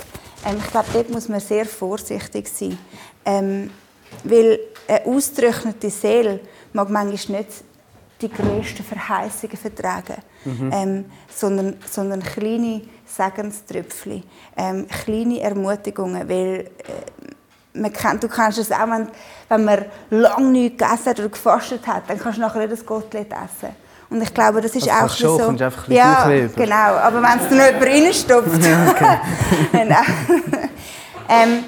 ähm, 0.47 0.57
ich 0.59 0.71
glaube, 0.71 0.87
dort 0.93 1.11
muss 1.11 1.29
man 1.29 1.41
sehr 1.41 1.67
vorsichtig 1.67 2.49
sein. 2.49 2.79
Ähm, 3.25 3.71
weil 4.25 4.61
eine 4.87 5.07
ausgetrocknete 5.07 5.91
Seele 5.91 6.41
mag 6.73 6.91
manchmal 6.91 7.41
nicht 7.41 7.65
die 8.21 8.29
grössten 8.29 8.85
Verheißungen 8.85 9.57
vertragen, 9.57 10.17
mhm. 10.45 10.71
ähm, 10.73 11.05
sondern, 11.35 11.77
sondern 11.91 12.23
kleine 12.23 12.83
Segenströpfchen, 13.05 14.23
ähm, 14.57 14.87
kleine 14.87 15.41
Ermutigungen, 15.41 16.29
weil 16.29 16.71
äh, 16.79 17.22
man 17.75 17.93
kennt, 17.93 18.23
du 18.23 18.29
kennst 18.29 18.59
es 18.59 18.71
auch, 18.71 18.89
wenn, 18.89 19.09
wenn 19.49 19.65
man 19.65 19.85
lange 20.11 20.51
nichts 20.51 20.79
gegessen 20.79 21.07
hat 21.07 21.19
oder 21.21 21.29
gefastet 21.29 21.87
hat, 21.87 22.03
dann 22.09 22.19
kannst 22.19 22.39
du 22.39 22.43
nachher 22.43 22.61
nicht 22.61 22.73
das 22.73 22.85
Gottlet 22.85 23.31
essen. 23.31 23.75
Und 24.11 24.23
ich 24.23 24.35
glaube, 24.35 24.61
das 24.61 24.75
ist 24.77 24.91
also 24.91 25.07
auch 25.07 25.39
schon, 25.39 25.57
so. 25.59 25.65
Einfach 25.65 25.89
ein 25.89 25.95
ja, 25.95 26.31
genau. 26.55 26.75
Aber 26.75 27.23
wenn 27.23 27.39
es 27.39 27.51
noch 27.51 27.65
jemand 27.65 27.83
reinstopft. 27.83 28.63
ja, 28.63 28.91
okay. 28.91 29.19
genau. 29.73 30.01
ähm, 31.31 31.65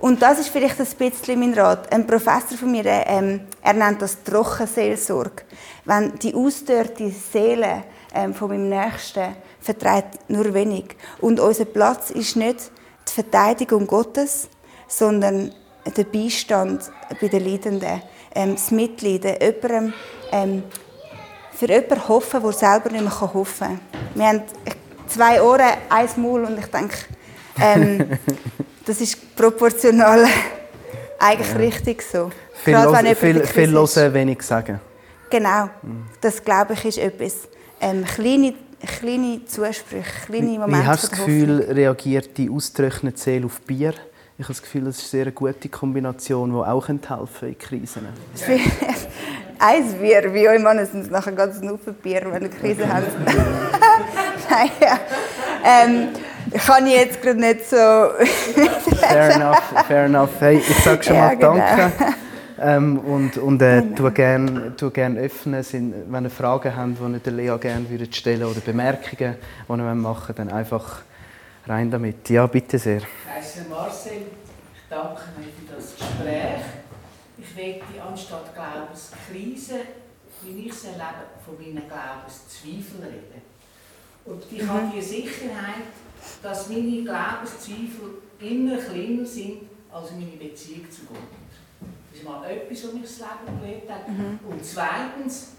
und 0.00 0.20
das 0.20 0.40
ist 0.40 0.48
vielleicht 0.48 0.80
ein 0.80 0.86
bisschen 0.98 1.38
mein 1.38 1.54
Rat. 1.54 1.92
Ein 1.92 2.04
Professor 2.04 2.58
von 2.58 2.72
mir, 2.72 2.84
ähm, 2.84 3.42
er 3.62 3.74
nennt 3.74 4.02
das 4.02 4.24
Trockenseelsorge. 4.24 5.44
Wenn 5.84 6.18
die 6.18 6.34
ausdörrte 6.34 7.10
Seele 7.10 7.84
ähm, 8.12 8.34
von 8.34 8.48
meinem 8.48 8.68
Nächsten 8.68 9.36
vertreibt 9.60 10.28
nur 10.28 10.52
wenig. 10.52 10.96
Und 11.20 11.38
unser 11.38 11.64
Platz 11.64 12.10
ist 12.10 12.34
nicht 12.34 12.72
die 13.08 13.12
Verteidigung 13.12 13.86
Gottes, 13.86 14.48
sondern 14.98 15.52
der 15.96 16.04
Beistand 16.04 16.90
bei 17.20 17.28
den 17.28 17.44
Leidenden, 17.44 18.02
ähm, 18.34 18.54
das 18.54 18.70
Mitleiden, 18.70 19.36
jemandem, 19.40 19.92
ähm, 20.32 20.62
für 21.52 21.68
jemanden 21.68 22.08
hoffen, 22.08 22.42
der 22.42 22.52
selber 22.52 22.90
nicht 22.90 23.04
mehr 23.04 23.20
hoffen 23.20 23.66
kann. 23.66 23.80
Wir 24.14 24.26
haben 24.26 24.42
zwei 25.08 25.42
Ohren, 25.42 25.72
ein 25.88 26.08
Maul 26.16 26.44
und 26.44 26.58
ich 26.58 26.66
denke, 26.66 26.96
ähm, 27.60 28.18
das 28.86 29.00
ist 29.00 29.36
proportional 29.36 30.26
eigentlich 31.18 31.50
ja. 31.50 31.56
richtig 31.56 32.02
so. 32.02 32.30
Viel, 32.62 32.74
Gerade, 32.74 33.14
viel, 33.14 33.46
viel 33.46 33.72
hören, 33.72 34.14
wenig 34.14 34.42
sagen. 34.42 34.80
Genau, 35.30 35.68
das 36.20 36.42
glaube 36.42 36.74
ich 36.74 36.84
ist 36.84 36.98
etwas. 36.98 37.48
Ähm, 37.80 38.04
kleine, 38.04 38.54
kleine 39.00 39.44
Zusprüche, 39.44 40.04
kleine 40.26 40.58
Momente 40.58 40.78
Wie 40.78 40.86
hast 40.86 41.04
du 41.04 41.08
das 41.08 41.18
Gefühl, 41.18 41.60
reagiert 41.70 42.36
die 42.38 42.48
ausgetrocknete 42.48 43.18
Seele 43.18 43.46
auf 43.46 43.60
Bier? 43.62 43.94
Ich 44.36 44.44
habe 44.46 44.52
das 44.52 44.62
Gefühl, 44.62 44.82
das 44.86 44.98
ist 44.98 45.14
eine 45.14 45.22
sehr 45.22 45.32
gute 45.32 45.68
Kombination, 45.68 46.50
die 46.50 46.56
auch 46.56 46.88
helfen 46.88 47.48
in 47.50 47.56
Krisen. 47.56 48.08
Eins 49.60 49.94
Bier, 49.94 50.34
wie 50.34 50.48
euch 50.48 50.60
Mann, 50.60 50.84
sind 50.86 51.08
nachher 51.08 51.30
ganz 51.30 51.62
Haufen 51.62 51.94
Bier, 51.94 52.22
wenn 52.32 52.42
ihr 52.42 52.48
Krise 52.48 52.92
habt. 52.92 53.06
Nein, 54.50 54.70
ja. 54.80 54.98
ähm, 55.64 56.08
kann 56.66 56.84
ich 56.88 56.94
jetzt 56.94 57.22
gerade 57.22 57.38
nicht 57.38 57.64
so... 57.64 57.76
fair 58.96 59.36
enough, 59.36 59.62
fair 59.86 60.04
enough. 60.06 60.30
Hey, 60.40 60.56
ich 60.56 60.78
sage 60.82 61.04
schon 61.04 61.16
mal 61.16 61.36
genau. 61.36 61.56
Danke. 61.56 61.92
Ähm, 62.60 62.98
und 62.98 63.38
und 63.38 63.62
äh, 63.62 63.82
genau. 63.82 63.94
tu 63.94 64.10
gerne 64.10 64.70
gern 64.92 65.16
öffnen, 65.16 65.62
sind, 65.62 65.94
wenn 66.08 66.24
ihr 66.24 66.30
Fragen 66.30 66.74
habt, 66.74 66.98
die 66.98 67.30
ihr 67.30 67.32
Lea 67.32 67.56
gerne 67.60 67.86
stellen 68.10 68.44
oder 68.44 68.60
Bemerkungen, 68.60 69.36
die 69.68 69.72
ihr 69.72 69.94
machen 69.94 70.34
dann 70.36 70.48
einfach 70.50 71.02
rein 71.68 71.90
damit. 71.90 72.28
Ja, 72.30 72.46
bitte 72.46 72.78
sehr. 72.78 73.02
Heiße 73.54 73.68
Marcel, 73.68 74.22
ich 74.74 74.82
danke 74.90 75.22
mir 75.38 75.46
für 75.46 75.76
das 75.76 75.94
Gespräch. 75.94 76.64
Ich 77.38 77.54
möchte 77.54 78.02
anstatt 78.02 78.52
Glaubenskrise, 78.52 79.80
wie 80.42 80.66
ich 80.66 80.72
es 80.72 80.84
erlebe, 80.86 81.30
von 81.44 81.56
meinen 81.56 81.88
Glaubenszweifeln 81.88 83.04
reden. 83.04 83.42
Und 84.24 84.42
ich 84.50 84.60
mhm. 84.60 84.68
habe 84.68 84.92
die 84.92 85.00
Sicherheit, 85.00 85.86
dass 86.42 86.68
meine 86.68 87.04
Glaubenszweifel 87.04 88.22
immer 88.40 88.76
kleiner 88.76 89.24
sind 89.24 89.68
als 89.92 90.10
meine 90.10 90.36
Beziehung 90.36 90.90
zu 90.90 91.02
Gott. 91.02 91.18
Das 92.10 92.18
ist 92.18 92.24
mal 92.24 92.44
etwas, 92.50 92.84
was 92.84 92.92
mich 92.92 93.02
das 93.02 93.18
Leben 93.18 93.60
gelebt 93.60 93.90
hat. 93.90 94.08
Mhm. 94.08 94.40
Und 94.50 94.64
zweitens, 94.64 95.52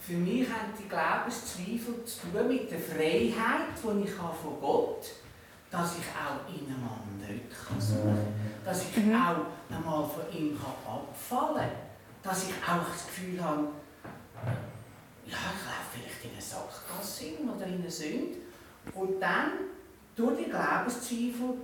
für 0.00 0.14
mich 0.14 0.48
haben 0.48 0.72
die 0.76 0.88
Glaubenszweifel 0.88 2.04
zu 2.04 2.20
tun 2.22 2.48
mit 2.48 2.68
der 2.72 2.80
Freiheit, 2.80 3.68
die 3.76 4.08
ich 4.08 4.18
habe 4.18 4.34
von 4.34 4.60
Gott 4.60 5.04
habe 5.04 5.25
dass 5.70 5.98
ich 5.98 6.04
auch 6.14 6.48
nicht 6.48 6.66
kann 7.50 7.80
suchen 7.80 8.04
kann. 8.04 8.64
Dass 8.64 8.82
ich 8.82 8.96
mhm. 8.96 9.14
auch 9.14 9.74
einmal 9.74 10.08
von 10.08 10.32
ihm 10.32 10.58
kann 10.58 10.94
abfallen 10.94 11.56
kann. 11.56 11.70
Dass 12.22 12.44
ich 12.44 12.54
auch 12.54 12.88
das 12.92 13.06
Gefühl 13.06 13.42
habe, 13.42 13.68
ja, 15.26 15.26
ich 15.26 15.32
laufe 15.32 15.90
vielleicht 15.92 16.24
in 16.24 16.30
eine 16.32 16.40
Sackgasse 16.40 17.24
oder 17.42 17.66
in 17.66 17.80
eine 17.80 17.90
Sünde. 17.90 18.38
Und 18.94 19.20
dann, 19.20 19.52
durch 20.14 20.38
die 20.38 20.50
Glaubenszweifel, 20.50 21.54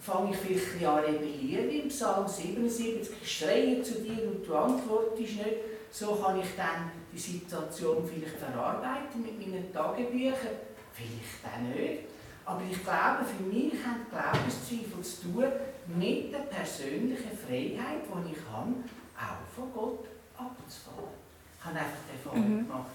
fange 0.00 0.32
ich 0.32 0.36
vielleicht 0.36 0.86
an 0.86 1.04
rebellieren 1.04 1.70
im 1.70 1.88
Psalm 1.88 2.28
77, 2.28 3.16
ich 3.22 3.38
schreie 3.38 3.82
zu 3.82 4.02
dir 4.02 4.28
und 4.28 4.46
du 4.46 4.54
antwortest 4.54 5.36
nicht. 5.36 5.56
So 5.90 6.16
kann 6.16 6.40
ich 6.40 6.56
dann 6.56 6.90
die 7.12 7.18
Situation 7.18 8.04
vielleicht 8.06 8.36
verarbeiten 8.36 9.22
mit 9.22 9.38
meinen 9.38 9.72
Tagebüchern. 9.72 10.58
Vielleicht 10.92 11.44
auch 11.44 11.60
nicht. 11.60 12.13
Aber 12.46 12.60
ich 12.70 12.82
glaube, 12.82 13.24
für 13.24 13.42
mich 13.44 13.72
haben 13.84 14.06
Glaubenszweifel 14.10 15.02
zu 15.02 15.22
tun 15.22 15.44
mit 15.96 16.32
der 16.32 16.40
persönlichen 16.40 17.38
Freiheit, 17.38 18.04
die 18.04 18.32
ich 18.32 18.38
habe, 18.52 18.74
auch 19.16 19.54
von 19.54 19.72
Gott 19.72 20.04
abzufallen. 20.36 21.14
Ich 21.58 21.64
habe 21.64 21.78
einfach 21.78 21.98
die 22.06 22.16
Erfahrung 22.16 22.56
mhm. 22.56 22.68
gemacht, 22.68 22.90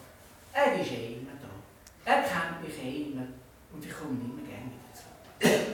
er 0.54 0.82
ist 0.82 0.92
eh 0.92 1.14
immer 1.14 1.32
da. 1.42 2.12
Er 2.12 2.22
kennt 2.22 2.62
mich 2.64 2.84
eh 2.84 3.12
immer. 3.12 3.28
Und 3.74 3.86
ich 3.86 3.92
komme 3.92 4.14
nicht 4.14 4.36
mehr 4.36 4.46
gerne 4.46 4.72
dazu. 4.92 5.72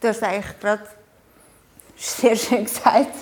Du 0.00 0.08
hast 0.08 0.22
eigentlich 0.22 0.60
gerade 0.60 0.86
sehr 1.96 2.36
schön 2.36 2.64
gesagt. 2.64 3.14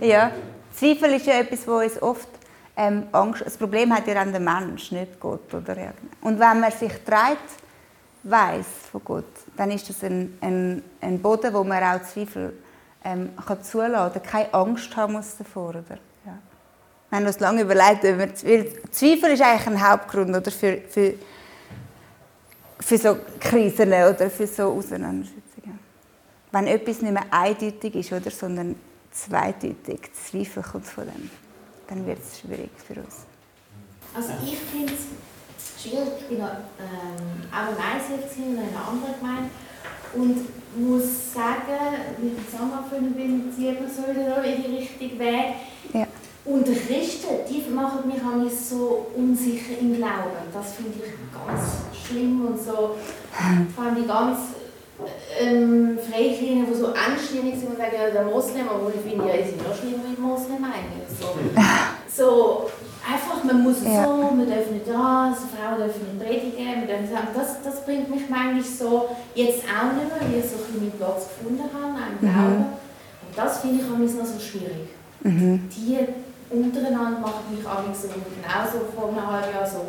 ja. 0.00 0.32
Zweifel 0.74 1.14
ist 1.14 1.26
ja 1.26 1.40
etwas, 1.40 1.66
wo 1.66 1.78
uns 1.78 2.00
oft 2.00 2.28
ähm, 2.76 3.08
Angst... 3.12 3.42
Das 3.44 3.56
Problem 3.56 3.94
hat 3.94 4.06
ja 4.06 4.14
dann 4.14 4.30
der 4.30 4.40
Mensch, 4.40 4.92
nicht 4.92 5.18
Gott. 5.18 5.52
Oder? 5.52 5.92
Und 6.22 6.38
wenn 6.38 6.60
man 6.60 6.70
sich 6.70 6.92
treibt, 7.04 7.50
weiß 8.22 8.66
von 8.90 9.02
Gott, 9.04 9.24
dann 9.56 9.70
ist 9.70 9.88
das 9.88 10.02
ein, 10.04 10.36
ein, 10.40 10.82
ein 11.00 11.20
Boden, 11.20 11.52
wo 11.54 11.64
man 11.64 11.82
auch 11.82 12.02
Zweifel 12.02 12.52
ähm, 13.04 13.30
kann 13.46 13.62
zulassen 13.62 14.20
kann, 14.22 14.22
keine 14.22 14.54
Angst 14.54 14.94
haben 14.96 15.14
muss 15.14 15.36
davor. 15.36 15.70
Oder? 15.70 15.98
Ja. 16.26 16.38
Wir 17.08 17.18
haben 17.18 17.26
uns 17.26 17.40
lange 17.40 17.62
überlegt, 17.62 18.04
weil 18.04 18.34
Zweifel 18.90 19.30
ist 19.30 19.42
eigentlich 19.42 19.66
ein 19.66 19.90
Hauptgrund 19.90 20.36
oder, 20.36 20.50
für, 20.50 20.78
für, 20.88 21.14
für 22.78 22.98
so 22.98 23.16
Krisen 23.38 23.88
oder 23.88 24.30
für 24.30 24.46
so 24.46 24.72
Auseinandersetzungen. 24.72 25.78
Wenn 26.52 26.66
etwas 26.66 27.00
nicht 27.00 27.12
mehr 27.12 27.26
eindeutig 27.30 27.94
ist, 27.94 28.12
oder, 28.12 28.30
sondern 28.30 28.76
zweideutig, 29.12 30.10
Zweifel 30.12 30.62
kommt 30.62 30.86
von 30.86 31.04
dem, 31.04 31.30
dann 31.88 32.06
wird 32.06 32.18
es 32.20 32.40
schwierig 32.40 32.70
für 32.86 33.00
uns. 33.00 33.24
Also 34.14 34.30
ich 34.44 34.58
finde 34.58 34.92
schwierig. 35.80 36.08
Ich 36.20 36.28
bin 36.28 36.38
ähm, 36.38 36.46
ICF 37.52 38.36
in 38.36 38.58
einer 38.58 38.88
anderen 38.88 39.14
Gemeinde 39.18 39.50
und 40.14 40.46
muss 40.76 41.32
sagen, 41.32 42.16
mit 42.18 42.36
dem 42.36 42.48
Zusammenfinden 42.48 43.14
bin 43.14 43.52
ich 43.56 43.64
immer 43.64 43.88
so 43.88 44.02
wieder 44.08 44.42
in 44.44 44.62
die 44.62 44.76
richtige 44.76 45.18
Weg. 45.18 45.54
Ja. 45.92 46.06
Und 46.44 46.66
die 46.66 46.74
Christen, 46.74 47.28
die 47.48 47.70
machen 47.70 48.06
mich 48.06 48.16
auch 48.22 48.42
nicht 48.42 48.56
so 48.56 49.06
unsicher 49.14 49.78
im 49.80 49.96
Glauben. 49.96 50.48
Das 50.52 50.74
finde 50.74 50.92
ich 50.96 51.12
ganz 51.46 52.06
schlimm 52.06 52.46
und 52.46 52.58
so. 52.58 52.96
Vor 53.74 53.84
allem 53.84 53.96
die 53.96 54.06
ganz 54.06 54.38
ähm, 55.38 55.98
Freikirchen, 55.98 56.66
die 56.66 56.74
so 56.74 56.88
anständig 56.88 57.58
sind 57.58 57.70
und 57.70 57.76
sagen, 57.76 57.92
ja, 57.94 58.10
der 58.10 58.24
Moslem, 58.24 58.66
obwohl 58.72 58.92
ich 58.94 59.10
finde, 59.10 59.28
ja, 59.28 59.36
die 59.36 59.50
sind 59.50 59.66
noch 59.66 59.76
schlimmer 59.76 60.04
wie 60.08 60.20
Moslem 60.20 60.64
eigentlich. 60.64 61.08
So, 61.18 62.16
so 62.16 62.70
einfach 63.12 63.44
man 63.44 63.62
muss 63.62 63.82
ja. 63.84 64.04
so, 64.04 64.34
man 64.34 64.48
darf 64.48 64.70
nicht 64.70 64.86
das, 64.86 65.38
Frauen 65.50 65.78
dürfen 65.78 66.06
nicht 66.06 66.20
predigen, 66.20 66.86
darf 66.86 67.00
nicht 67.00 67.34
das, 67.34 67.62
das 67.62 67.84
bringt 67.84 68.10
mich 68.10 68.28
manchmal 68.28 68.62
so, 68.62 69.08
jetzt 69.34 69.64
auch 69.64 69.92
nicht 69.92 70.08
mehr, 70.08 70.20
weil 70.20 70.38
ich 70.38 70.50
so 70.50 70.56
ein 70.56 70.62
bisschen 70.62 70.80
meinen 70.80 70.98
Platz 70.98 71.28
gefunden 71.28 71.64
habe, 71.72 71.98
im 72.06 72.28
mhm. 72.28 72.32
Glauben. 72.32 72.64
Und 73.26 73.34
das 73.36 73.58
finde 73.60 73.82
ich 73.82 74.14
noch 74.14 74.26
so 74.26 74.38
schwierig. 74.38 74.88
Mhm. 75.22 75.68
Die 75.70 75.98
untereinander 76.50 77.20
machen 77.20 77.54
mich 77.54 77.66
auch 77.66 77.82
so 77.94 78.08
genauso 78.08 78.86
vor 78.94 79.08
einem 79.08 79.26
halben 79.26 79.54
Jahr 79.54 79.66
so, 79.66 79.86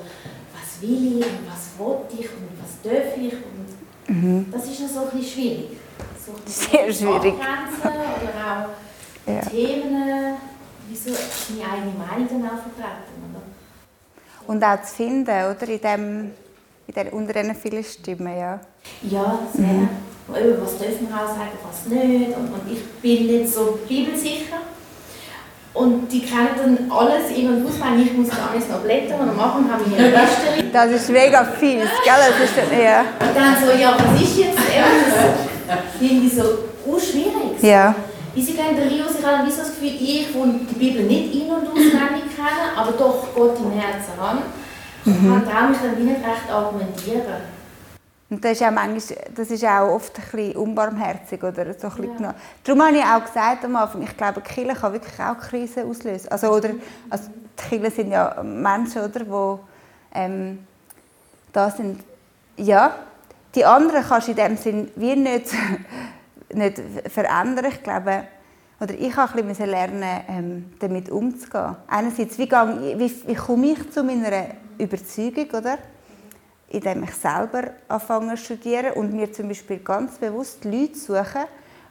was 0.53 0.81
will 0.81 1.19
ich 1.19 1.25
und 1.25 1.47
was 1.47 1.77
will 1.77 2.19
ich 2.19 2.29
und 2.29 2.51
was 2.62 2.81
darf 2.84 3.17
ich 3.17 3.34
und 3.34 4.15
mhm. 4.15 4.45
das 4.51 4.65
ist 4.65 4.81
noch 4.81 4.89
so 4.89 4.99
ein 5.01 5.17
bisschen 5.17 5.31
schwierig. 5.31 5.77
So 6.23 6.34
ein 6.34 6.41
Sehr 6.45 6.93
schwierig. 6.93 7.34
oder 7.34 8.45
auch 8.45 9.31
ja. 9.31 9.41
Themen, 9.41 10.36
wieso 10.91 11.12
meine 11.56 11.71
eigene 11.71 11.93
Meinung 11.97 12.27
dann 12.30 12.51
auch 12.51 12.62
vertreten. 12.62 13.15
Oder? 13.32 13.41
Und 14.47 14.63
auch 14.63 14.82
zu 14.84 14.95
finden, 14.95 15.30
oder? 15.30 15.67
In 15.67 15.82
dem, 15.82 16.32
in 16.88 16.93
der, 16.93 17.13
unter 17.13 17.34
diesen 17.34 17.56
vielen 17.56 17.84
Stimmen, 17.84 18.38
ja. 18.38 18.60
Ja, 19.04 19.39
sehr. 19.54 19.65
Mhm. 19.65 19.89
Was 20.27 20.77
dürfen 20.77 21.10
wir 21.10 21.15
auch 21.15 21.27
sagen, 21.27 21.51
was 21.63 21.86
nicht. 21.88 22.38
Und, 22.38 22.54
und 22.54 22.71
ich 22.71 22.84
bin 23.01 23.27
nicht 23.27 23.54
so 23.54 23.80
bibelsicher. 23.88 24.58
Und 25.73 26.12
die 26.12 26.21
kennen 26.21 26.49
dann 26.58 26.91
alles 26.91 27.30
in- 27.36 27.47
und 27.47 27.65
auswendig. 27.65 28.08
Ich 28.08 28.17
muss 28.17 28.30
dann 28.30 28.49
alles 28.51 28.67
noch 28.67 28.80
blättern 28.80 29.21
und 29.21 29.38
machen 29.38 29.63
und 29.63 29.71
haben 29.71 29.89
meine 29.89 30.10
Liste. 30.10 30.69
Das 30.71 30.91
ist 30.91 31.10
mega 31.10 31.45
fies, 31.45 31.88
gell? 32.04 32.13
Das 32.30 32.49
ist, 32.49 32.71
ja. 32.71 33.01
Und 33.01 33.36
dann 33.36 33.56
so, 33.56 33.71
ja, 33.80 33.95
was 33.97 34.21
ist 34.21 34.38
jetzt? 34.38 34.58
Das 35.67 35.80
finde 35.97 36.27
ich 36.27 36.34
so 36.34 36.43
uh, 36.86 36.99
schwierig. 36.99 37.62
Ja. 37.62 37.95
Wie 38.34 38.41
sie 38.41 38.54
gehen 38.54 38.78
raus, 38.78 39.15
ich 39.20 39.26
habe 39.26 39.52
so 39.52 39.58
das 39.58 39.72
Gefühl, 39.72 39.89
ich, 39.89 40.28
die 40.28 40.65
die 40.70 40.76
Bibel 40.76 41.04
nicht 41.04 41.36
in- 41.36 41.50
und 41.50 41.67
auswendig 41.67 42.34
kenne, 42.36 42.78
aber 42.78 42.91
doch 42.94 43.28
Gott 43.36 43.58
im 43.60 43.72
Herzen 43.72 44.13
habe, 44.17 44.39
mhm. 45.04 45.44
traue 45.46 45.70
mich 45.70 45.78
dann 45.80 46.06
nicht 46.06 46.17
recht 46.17 46.50
argumentieren. 46.50 47.22
Und 48.30 48.46
das 48.46 48.54
ist, 48.54 48.63
auch 48.63 48.72
manchmal, 48.72 49.17
das 49.36 49.52
ist 49.52 49.65
auch 49.65 49.89
oft 49.89 50.17
ein 50.17 50.24
bisschen 50.32 50.56
unbarmherzig. 50.56 51.44
Oder 51.44 51.74
so 51.78 51.88
ein 51.88 51.96
bisschen 51.96 52.22
ja. 52.22 52.34
Darum 52.63 52.82
habe 52.82 52.98
ich 52.98 53.04
auch 53.04 53.26
gesagt 53.26 53.65
am 53.65 53.76
Anfang, 53.76 54.04
ich 54.04 54.15
glaube, 54.15 54.41
die 54.41 54.54
Kirche 54.54 54.80
kann 54.80 54.94
wirklich 54.94 55.20
auch 55.20 55.38
Krisen 55.38 55.89
auslösen. 55.89 56.30
Also, 56.32 56.48
oder, 56.48 56.70
also 57.10 57.30
die 57.30 57.70
Kirche 57.70 57.91
sind 57.91 58.12
ja 58.12 58.41
Menschen, 58.41 59.02
oder, 59.02 59.20
die 59.20 59.60
ähm, 60.17 60.60
da 61.52 61.70
sind. 61.70 62.02
Ja, 62.56 62.96
die 63.54 63.65
anderen 63.65 64.02
kannst 64.02 64.28
du 64.28 64.32
in 64.32 64.38
dem 64.38 64.56
Sinn 64.56 64.91
wie 64.96 65.15
nicht 65.17 65.48
nicht 66.54 66.82
verändern. 67.08 67.66
Ich 67.70 67.84
glaube, 67.84 68.26
oder 68.80 68.96
ich 68.96 69.16
habe 69.16 69.38
ein 69.38 69.48
bisschen 69.48 69.70
lernen, 69.70 70.22
ähm, 70.28 70.74
damit 70.80 71.10
umzugehen. 71.10 71.76
Einerseits, 71.88 72.38
wie, 72.40 72.50
gehe, 72.50 72.96
wie, 72.98 73.28
wie 73.28 73.36
komme 73.36 73.68
ich 73.68 73.92
zu 73.92 74.04
meiner 74.04 74.48
Überzeugung, 74.80 75.50
oder? 75.52 75.78
Indem 76.70 77.04
ich 77.04 77.14
selber 77.14 77.72
anfange 77.88 78.36
zu 78.36 78.46
studieren 78.46 78.94
und 78.94 79.14
mir 79.14 79.32
zum 79.32 79.50
Beispiel 79.50 79.80
ganz 79.80 80.18
bewusst 80.18 80.66
Leute 80.66 80.98
suche, 80.98 81.46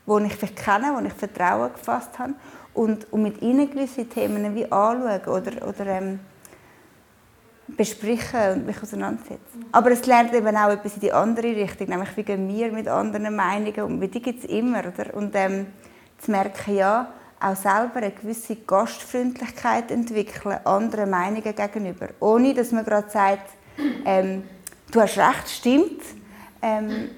die 0.06 0.26
ich 0.26 0.34
vielleicht 0.34 0.56
kenne, 0.56 0.96
die 1.00 1.06
ich 1.06 1.12
Vertrauen 1.12 1.72
gefasst 1.72 2.18
habe 2.18 2.34
und, 2.74 3.12
und 3.12 3.22
mit 3.22 3.40
ihnen 3.40 3.70
gewisse 3.70 4.06
Themen 4.06 4.54
wie 4.56 4.64
anschauen 4.64 5.20
oder, 5.26 5.68
oder 5.68 5.86
ähm, 5.86 6.20
besprechen 7.76 8.52
und 8.52 8.66
mich 8.66 8.82
auseinandersetzen. 8.82 9.66
Aber 9.72 9.90
es 9.90 10.06
lernt 10.06 10.32
eben 10.34 10.56
auch 10.56 10.70
etwas 10.70 10.94
in 10.94 11.00
die 11.00 11.12
andere 11.12 11.54
Richtung, 11.54 11.88
nämlich 11.88 12.16
wie 12.16 12.22
gehen 12.22 12.48
wir 12.48 12.72
mit 12.72 12.88
anderen 12.88 13.34
Meinungen 13.34 13.82
um, 13.82 14.00
die 14.00 14.22
gibt 14.22 14.44
es 14.44 14.50
immer. 14.50 14.80
Oder? 14.80 15.14
Und 15.14 15.34
ähm, 15.34 15.66
zu 16.18 16.30
merken, 16.30 16.76
ja, 16.76 17.12
auch 17.40 17.56
selber 17.56 17.96
eine 17.96 18.10
gewisse 18.10 18.56
Gastfreundlichkeit 18.56 19.90
entwickeln, 19.90 20.58
anderen 20.64 21.10
Meinungen 21.10 21.54
gegenüber. 21.54 22.08
Ohne, 22.20 22.52
dass 22.52 22.70
man 22.70 22.84
gerade 22.84 23.08
sagt, 23.10 23.50
ähm, 24.04 24.42
du 24.90 25.00
hast 25.00 25.16
recht, 25.16 25.48
stimmt. 25.48 26.02
Ähm, 26.60 27.10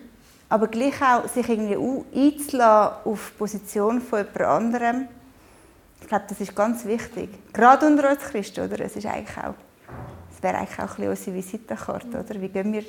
aber 0.49 0.69
gleich 0.69 1.01
auch 1.03 1.27
sich 1.29 1.49
irgendwie 1.49 1.77
einzulassen 2.15 2.97
auf 3.05 3.33
die 3.33 3.39
Position 3.39 4.01
von 4.01 4.19
jemand 4.19 4.41
anderem. 4.43 5.09
Ich 6.01 6.07
glaube, 6.07 6.25
das 6.29 6.41
ist 6.41 6.55
ganz 6.55 6.85
wichtig. 6.85 7.31
Gerade 7.53 7.87
unter 7.87 8.11
uns 8.11 8.21
Christen, 8.21 8.67
oder? 8.67 8.81
Es 8.81 8.95
ist 8.95 9.07
eigentlich 9.07 9.37
auch 9.39 9.55
wäre 10.43 10.59
eigentlich 10.59 10.79
auch 10.79 10.99
ein 10.99 11.09
unsere 11.09 11.37
Visitenkarte, 11.37 12.19
oder? 12.19 12.41
Wie 12.41 12.49
gehen 12.49 12.73
wir, 12.73 12.85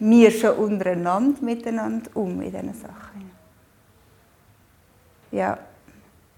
wir 0.00 0.30
schon 0.30 0.56
untereinander 0.56 1.40
miteinander 1.42 2.10
um 2.14 2.42
in 2.42 2.50
diesen 2.50 2.74
Sachen? 2.74 3.30
Ja, 5.30 5.58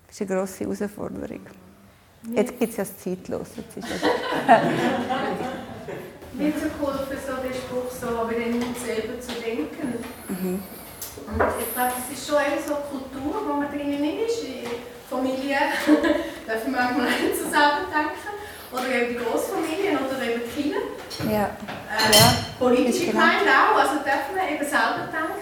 das 0.07 0.21
ist 0.21 0.31
eine 0.31 0.41
grosse 0.41 0.65
Herausforderung. 0.65 1.41
Jetzt 2.35 2.59
gibt 2.59 2.71
es 2.71 2.77
ja 2.77 2.85
das 2.85 2.99
Zeitlos. 2.99 3.49
Jetzt 3.57 3.77
ist 3.77 3.89
Mir 6.33 6.49
hat 6.49 6.79
geholfen, 6.79 7.19
so 7.27 7.37
den 7.43 7.55
Spruch 7.55 7.91
so, 7.91 8.09
aber 8.09 8.33
den 8.33 8.59
Mund 8.59 8.77
selber 8.79 9.21
zu 9.21 9.33
denken. 9.41 10.05
Mhm. 10.29 10.63
Und 11.27 11.43
ich 11.61 11.75
glaube, 11.75 11.93
das 11.97 12.19
ist 12.19 12.27
schon 12.27 12.37
eine 12.37 12.61
so 12.61 12.75
Kultur, 12.75 13.43
wo 13.47 13.55
man 13.55 13.69
drinnen 13.71 14.27
ist. 14.27 14.45
In 14.45 14.67
Familie 15.09 15.57
dürfen 16.47 16.73
wir 16.73 16.81
auch 16.81 16.97
mal 16.97 17.09
zusammen 17.33 17.87
denken 17.93 18.37
oder 18.73 18.89
eben 18.89 19.15
die 19.15 19.25
Großfamilien 19.25 19.99
oder 19.99 20.23
eben 20.23 20.43
die 20.45 20.63
Kinder. 20.63 20.79
Ja. 21.31 21.45
Äh, 21.45 22.17
ja. 22.17 22.35
Politische 22.59 23.07
genau. 23.07 23.21
Gemeinde 23.21 23.51
auch, 23.51 23.79
also 23.79 23.95
dürfen 24.03 24.35
wir 24.35 24.55
eben 24.55 24.65
selber 24.65 25.09
denken. 25.13 25.37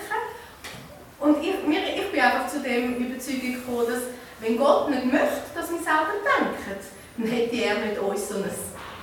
Und 1.21 1.43
ich, 1.43 1.67
mir, 1.67 1.81
ich 1.95 2.11
bin 2.11 2.21
einfach 2.21 2.49
zu 2.49 2.61
dem 2.61 2.97
Überzeugung 2.97 3.55
gekommen, 3.55 3.87
dass 3.89 4.03
wenn 4.41 4.59
Gott 4.59 4.91
nicht 4.91 5.07
möchte, 5.07 5.43
dass 5.55 5.71
wir 5.71 5.79
selber 5.79 6.21
denken, 6.21 6.81
dann 7.17 7.27
hätte 7.27 7.57
er 7.57 7.75
mit 7.87 7.99
uns 7.99 8.29
so 8.29 8.37
ein 8.37 8.51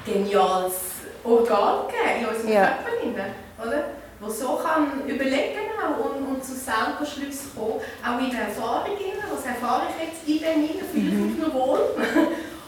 geniales 0.05 0.75
Organ 1.23 1.87
gegeben 1.87 2.21
in 2.21 2.27
unserem 2.27 2.53
ja. 2.53 2.77
Körper, 2.83 3.67
oder? 3.67 3.83
wo 4.19 4.29
so 4.29 4.55
kann 4.57 5.01
überlegen 5.07 5.57
kann 5.79 5.95
und, 5.95 6.27
und 6.27 6.45
zu 6.45 6.53
selber 6.53 7.03
Schlüssen 7.03 7.55
kommen, 7.55 7.81
auch 8.05 8.19
in 8.23 8.29
der 8.29 8.49
Erfahrung, 8.49 8.95
was 9.33 9.45
erfahre 9.45 9.87
ich 9.89 10.07
jetzt 10.07 10.27
in 10.27 10.37
dem 10.37 10.67
hinein, 10.67 10.85
fühle 10.91 11.07
ich 11.07 11.13
mich 11.13 11.37
noch 11.39 11.53
wohl 11.55 11.79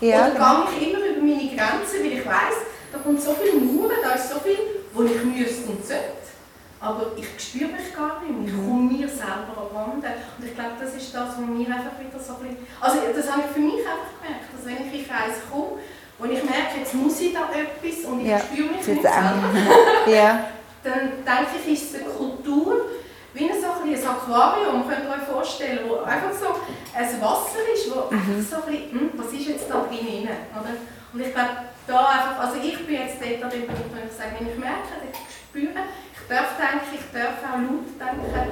ja, 0.03 0.27
Oder 0.27 0.31
genau. 0.31 0.65
gehe 0.65 0.87
ich 0.89 0.92
über 1.23 1.35
meine 1.35 1.47
Grenzen, 1.47 2.03
weil 2.03 2.13
ich 2.19 2.25
weiss, 2.25 2.57
da 2.91 2.99
kommt 2.99 3.21
so 3.21 3.33
viel 3.33 3.59
Mauern, 3.59 3.97
da 4.03 4.11
ist 4.11 4.29
so 4.29 4.39
viel, 4.39 4.57
wo 4.93 5.03
ich 5.03 5.23
müsste 5.23 5.69
und 5.71 5.85
sollte. 5.85 6.23
Aber 6.79 7.11
ich 7.15 7.27
spüre 7.39 7.71
mich 7.71 7.95
gar 7.95 8.21
nicht 8.21 8.37
mehr. 8.37 8.47
Ich 8.47 8.53
komme 8.53 8.91
mir 8.91 9.07
selber 9.07 9.55
abhanden. 9.55 10.03
Und 10.03 10.45
ich 10.45 10.53
glaube, 10.53 10.75
das 10.79 10.93
ist 10.93 11.15
das, 11.15 11.29
was 11.29 11.37
mir 11.39 11.67
einfach 11.67 11.95
wieder 11.97 12.19
so 12.19 12.35
ein 12.35 12.39
bisschen... 12.43 12.67
Also 12.81 12.97
das 13.15 13.31
habe 13.31 13.43
ich 13.47 13.53
für 13.55 13.59
mich 13.61 13.79
einfach 13.79 14.11
gemerkt, 14.19 14.51
dass 14.51 14.65
wenn 14.65 14.87
ich 14.87 14.99
in 14.99 15.07
Kreis 15.07 15.39
komme, 15.49 15.79
wo 16.19 16.25
ich 16.25 16.43
merke, 16.43 16.79
jetzt 16.79 16.93
muss 16.93 17.19
ich 17.21 17.33
da 17.33 17.47
etwas 17.55 18.03
und 18.03 18.19
ich 18.19 18.27
ja, 18.27 18.39
spüre 18.39 18.67
mich 18.67 18.85
nicht 18.85 19.01
selber, 19.01 19.43
ja. 20.07 20.45
dann 20.83 21.23
denke 21.23 21.55
ich, 21.65 21.73
ist 21.73 21.95
es 21.95 22.01
eine 22.01 22.09
Kultur, 22.11 22.75
wie 23.33 23.49
ein, 23.49 23.61
so 23.61 23.67
ein, 23.67 23.89
ein 23.89 24.07
Aquarium, 24.07 24.87
könnt 24.87 25.05
ihr 25.05 25.09
euch 25.09 25.27
vorstellen, 25.27 25.79
wo 25.87 26.03
einfach 26.03 26.33
so 26.33 26.53
ein 26.93 27.21
Wasser 27.21 27.63
ist, 27.73 27.89
wo 27.89 28.13
mhm. 28.13 28.45
so 28.47 28.55
ein 28.57 28.61
bisschen, 28.65 28.91
hm, 28.91 29.09
was 29.15 29.33
ist 29.33 29.47
jetzt 29.47 29.69
da 29.69 29.81
drin? 29.81 30.29
Oder? 30.53 30.75
Und 31.13 31.19
ich 31.19 31.33
glaube, 31.33 31.49
da 31.87 32.07
einfach, 32.07 32.39
also 32.39 32.57
ich 32.57 32.85
bin 32.85 32.95
jetzt 32.95 33.17
dort 33.19 33.43
an 33.43 33.49
dem 33.49 33.67
Punkt, 33.67 33.95
wenn 33.95 34.07
ich 34.07 34.13
sage, 34.13 34.31
wenn 34.39 34.49
ich 34.49 34.57
merke, 34.57 35.01
ich 35.11 35.19
spüre, 35.47 35.83
ich 36.13 36.27
darf 36.29 36.57
denken, 36.57 36.93
ich 36.93 37.11
darf 37.11 37.37
auch 37.43 37.57
laut 37.57 37.89
denken, 37.99 38.51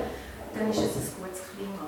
dann 0.54 0.70
ist 0.70 0.78
es 0.78 0.96
ein 0.96 1.13
gutes 1.17 1.41
Klima. 1.56 1.88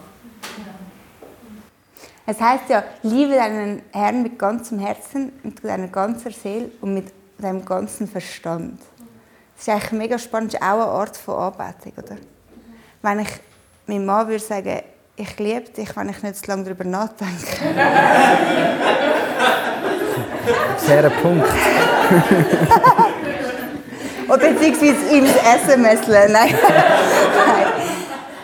Es 2.25 2.39
heißt 2.39 2.69
ja, 2.69 2.83
liebe 3.01 3.35
deinen 3.35 3.81
Herrn 3.91 4.23
mit 4.23 4.39
ganzem 4.39 4.79
Herzen, 4.79 5.33
mit 5.43 5.63
deiner 5.63 5.89
ganzen 5.89 6.31
Seele 6.31 6.71
und 6.79 6.93
mit 6.93 7.11
deinem 7.37 7.65
ganzen 7.65 8.07
Verstand. 8.07 8.79
Das 9.55 9.67
ist 9.67 9.69
eigentlich 9.69 9.91
mega 9.91 10.17
spannend, 10.17 10.53
das 10.53 10.61
ist 10.61 10.65
auch 10.65 10.73
eine 10.73 10.85
Art 10.85 11.17
von 11.17 11.35
Anbetung, 11.35 11.93
oder? 11.97 12.17
Wenn 13.03 13.19
ich 13.19 13.29
meinem 13.85 14.05
Mann 14.05 14.27
würde 14.27 14.43
sagen, 14.43 14.81
ich 15.15 15.37
liebe 15.37 15.69
dich, 15.69 15.95
wenn 15.95 16.09
ich 16.09 16.23
nicht 16.23 16.37
zu 16.37 16.47
lange 16.47 16.63
darüber 16.63 16.85
nachdenke. 16.85 17.45
Sehr 20.77 21.09
Punkt. 21.11 21.47
Oder 24.27 24.49
beziehungsweise 24.49 25.15
ihm 25.15 25.25
das 25.25 25.35
SMS. 25.61 26.07
Nein. 26.07 26.31
Nein. 26.31 26.55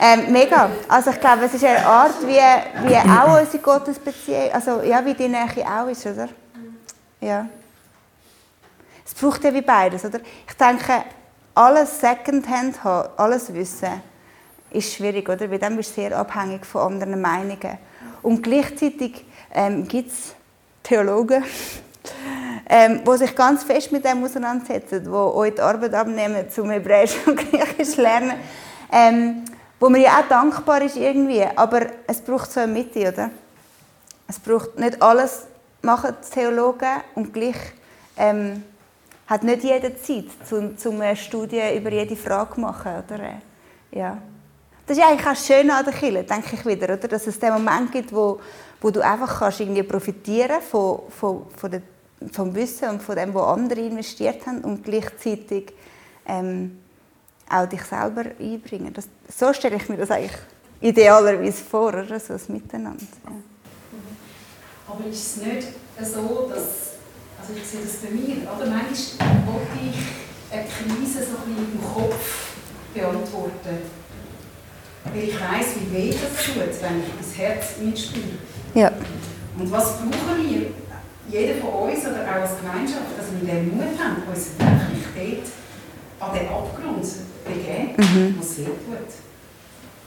Ähm, 0.02 0.32
mega. 0.32 0.70
Also 0.88 1.10
ich 1.12 1.20
glaube, 1.20 1.46
es 1.46 1.54
ist 1.54 1.64
eine 1.64 1.86
Art, 1.86 2.16
wie, 2.22 2.40
wie 2.88 2.96
auch 2.96 3.40
unsere 3.40 3.58
Gottesbeziehung, 3.60 4.52
also 4.54 4.82
ja, 4.82 5.04
wie 5.06 5.14
die 5.14 5.28
Nähe 5.28 5.48
auch 5.66 5.88
ist, 5.88 6.06
oder? 6.06 6.30
Ja. 7.20 7.48
Es 9.06 9.14
braucht 9.14 9.44
ja 9.44 9.54
wie 9.54 9.62
beides, 9.62 10.06
oder? 10.06 10.20
Ich 10.48 10.56
denke, 10.56 11.04
alles 11.56 12.00
Secondhand 12.00 12.82
haben, 12.84 13.10
alles 13.18 13.54
Wissen, 13.54 14.02
ist 14.72 14.94
schwierig, 14.94 15.28
oder? 15.30 15.50
Weil 15.50 15.60
dann 15.60 15.76
bist 15.76 15.92
du 15.92 16.02
sehr 16.02 16.18
abhängig 16.18 16.66
von 16.66 16.94
anderen 16.94 17.20
Meinungen. 17.20 17.78
Und 18.22 18.44
gleichzeitig 18.44 19.26
ähm, 19.54 19.88
gibt 19.88 20.12
es 20.12 20.36
Theologen, 20.84 21.44
ähm, 22.70 23.02
die 23.06 23.18
sich 23.18 23.36
ganz 23.36 23.64
fest 23.64 23.92
mit 23.92 24.06
dem 24.06 24.24
auseinandersetzen, 24.24 25.04
die 25.04 25.10
euch 25.10 25.56
die 25.56 25.62
Arbeit 25.62 25.94
abnehmen, 25.94 26.50
zum 26.50 26.70
Hebräisch 26.70 27.16
und 27.26 27.38
Griechisch 27.52 27.98
lernen, 27.98 28.34
ähm, 28.92 29.46
wo 29.80 29.90
man 29.90 30.02
ja 30.02 30.20
auch 30.20 30.28
dankbar 30.28 30.82
ist 30.82 30.98
irgendwie, 30.98 31.44
aber 31.56 31.88
es 32.06 32.22
braucht 32.22 32.52
so 32.52 32.60
eine 32.60 32.72
Mitte, 32.72 33.08
oder? 33.08 33.30
Es 34.28 34.40
braucht 34.40 34.78
nicht 34.78 35.02
alles 35.02 35.48
machen 35.82 36.16
die 36.24 36.30
Theologen 36.30 37.02
und 37.16 37.34
gleich 37.34 37.56
ähm, 38.18 38.64
hat 39.28 39.44
nicht 39.44 39.64
jeder 39.64 39.96
Zeit, 39.98 40.26
um, 40.52 40.76
um 40.84 41.02
eine 41.02 41.16
Studie 41.16 41.62
über 41.76 41.92
jede 41.92 42.16
Frage 42.16 42.56
zu 42.56 42.62
machen. 42.62 43.04
Oder? 43.06 43.42
Ja. 43.92 44.18
Das 44.90 44.98
ist 44.98 45.04
eigentlich 45.04 45.28
auch 45.28 45.36
schön 45.36 45.70
an 45.70 45.86
der 45.86 45.94
Kirche, 45.94 46.24
denke 46.24 46.56
ich 46.56 46.66
wieder, 46.66 46.96
oder? 46.96 47.08
dass 47.08 47.28
es 47.28 47.38
den 47.38 47.54
Moment 47.54 47.92
gibt, 47.92 48.12
wo, 48.12 48.40
wo 48.82 48.90
du 48.90 49.02
einfach 49.02 49.38
kannst 49.38 49.60
irgendwie 49.60 49.84
profitieren 49.84 50.64
von, 50.64 51.02
von, 51.12 51.46
von 51.56 51.70
der, 51.70 51.84
vom 52.32 52.56
Wissen 52.56 52.90
und 52.90 53.04
von 53.04 53.16
dem, 53.16 53.32
was 53.36 53.56
andere 53.56 53.82
investiert 53.82 54.48
haben 54.48 54.64
und 54.64 54.84
gleichzeitig 54.84 55.74
ähm, 56.26 56.80
auch 57.48 57.68
dich 57.68 57.84
selber 57.84 58.32
einbringen. 58.40 58.92
Das, 58.92 59.08
so 59.32 59.54
stelle 59.54 59.76
ich 59.76 59.88
mir 59.90 59.98
das 59.98 60.10
eigentlich 60.10 60.40
idealerweise 60.82 61.64
vor, 61.64 61.90
oder? 61.90 62.20
so 62.20 62.34
ein 62.34 62.42
Miteinander. 62.48 63.06
Ja. 63.26 63.32
Aber 64.88 65.06
ist 65.06 65.38
es 65.38 65.44
nicht 65.44 65.68
so, 66.02 66.50
dass, 66.50 66.94
also 67.40 67.54
ich 67.56 67.64
sehe 67.64 67.82
das 67.82 67.98
bei 67.98 68.10
mir, 68.10 68.38
oder? 68.42 68.66
manchmal 68.66 69.30
wollte 69.46 69.68
ich 69.88 70.52
eine 70.52 70.66
Krise 70.66 71.26
so 71.26 71.38
ein 71.38 71.54
bisschen 71.54 71.74
im 71.74 71.94
Kopf 71.94 72.54
beantworten. 72.96 73.99
Weil 75.06 75.24
ich 75.24 75.36
weiss, 75.36 75.68
wie 75.76 75.96
weh 75.96 76.10
das 76.12 76.46
tut, 76.46 76.58
wenn 76.58 77.00
ich 77.00 77.12
das 77.18 77.38
Herz 77.38 77.78
mitspüre. 77.82 78.26
Ja. 78.74 78.92
Und 79.58 79.72
was 79.72 79.98
brauchen 79.98 80.50
wir? 80.50 80.68
Jeder 81.30 81.62
von 81.62 81.90
uns 81.90 82.00
oder 82.02 82.24
auch 82.24 82.42
als 82.42 82.58
Gemeinschaft, 82.60 83.18
dass 83.18 83.28
wir 83.40 83.54
den 83.54 83.76
Mut 83.76 84.00
haben, 84.00 84.24
uns 84.28 84.50
wirklich 84.58 85.44
dort 86.20 86.30
an 86.30 86.38
den 86.38 86.48
Abgrund 86.50 87.06
zu 87.06 87.20
begeben, 87.46 87.94
mhm. 87.98 88.36
was 88.40 88.56
sehr 88.56 88.66
tut. 88.66 89.14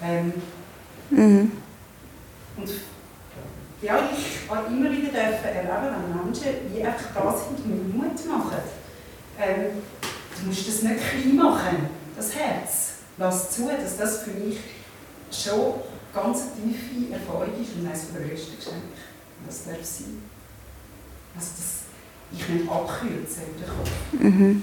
Ähm, 0.03 0.33
mhm. 1.11 1.53
Und 2.57 2.71
ja, 3.81 3.99
ich 4.13 4.51
habe 4.51 4.67
immer 4.67 4.91
wieder 4.91 5.11
dürfen 5.11 5.45
erleben, 5.45 5.97
wenn 6.15 6.25
Menschen 6.25 6.53
wie 6.73 6.83
einfach 6.83 7.07
da 7.15 7.37
sind 7.37 7.65
und 7.65 7.97
Mut 7.97 8.27
machen. 8.27 8.59
Ähm, 9.41 9.83
du 10.41 10.47
musst 10.47 10.69
das 10.69 10.83
nicht 10.83 11.01
klein 11.01 11.37
machen, 11.37 11.89
das 12.17 12.35
Herz. 12.35 12.93
Lass 13.19 13.51
zu, 13.51 13.69
dass 13.69 13.97
das 13.97 14.23
für 14.23 14.31
mich 14.31 14.59
schon 15.35 15.75
ganz 16.15 16.41
tiefe 16.55 17.13
Erfahrung 17.13 17.61
ist 17.61 17.75
und 17.77 17.87
eines 17.87 18.13
der 18.13 18.23
grössten 18.23 18.57
Geschenke. 18.57 18.89
Das 19.47 19.65
darf 19.65 19.83
sein. 19.83 20.23
Also 21.35 21.49
das, 21.57 21.83
ich 22.33 22.49
nicht 22.49 22.71
abkürzen 22.71 23.43
in 23.43 23.61
den 23.61 23.69
Kopf. 23.69 23.91
Mhm. 24.13 24.63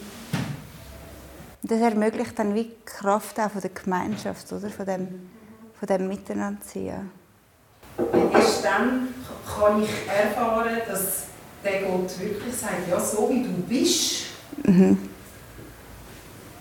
Das 1.62 1.82
ermöglicht 1.82 2.38
dann 2.40 2.56
wie 2.56 2.72
Kraft 2.86 3.40
auch 3.40 3.52
von 3.52 3.62
der 3.62 3.72
Gemeinschaft, 3.72 4.52
oder? 4.54 4.70
Von 4.70 4.86
dem, 4.86 5.30
von 5.78 5.88
dem 5.88 6.08
Miteinander 6.08 6.62
ziehen. 6.62 7.12
Erst 8.34 8.64
dann 8.64 9.14
kann 9.46 9.84
ich 9.84 9.90
erfahren, 10.08 10.78
dass 10.88 11.24
der 11.64 11.82
Gott 11.82 12.20
wirklich 12.20 12.56
sagt, 12.56 12.88
ja, 12.90 13.00
so 13.00 13.30
wie 13.30 13.44
du 13.44 13.50
bist. 13.68 14.28
Mhm. 14.64 14.98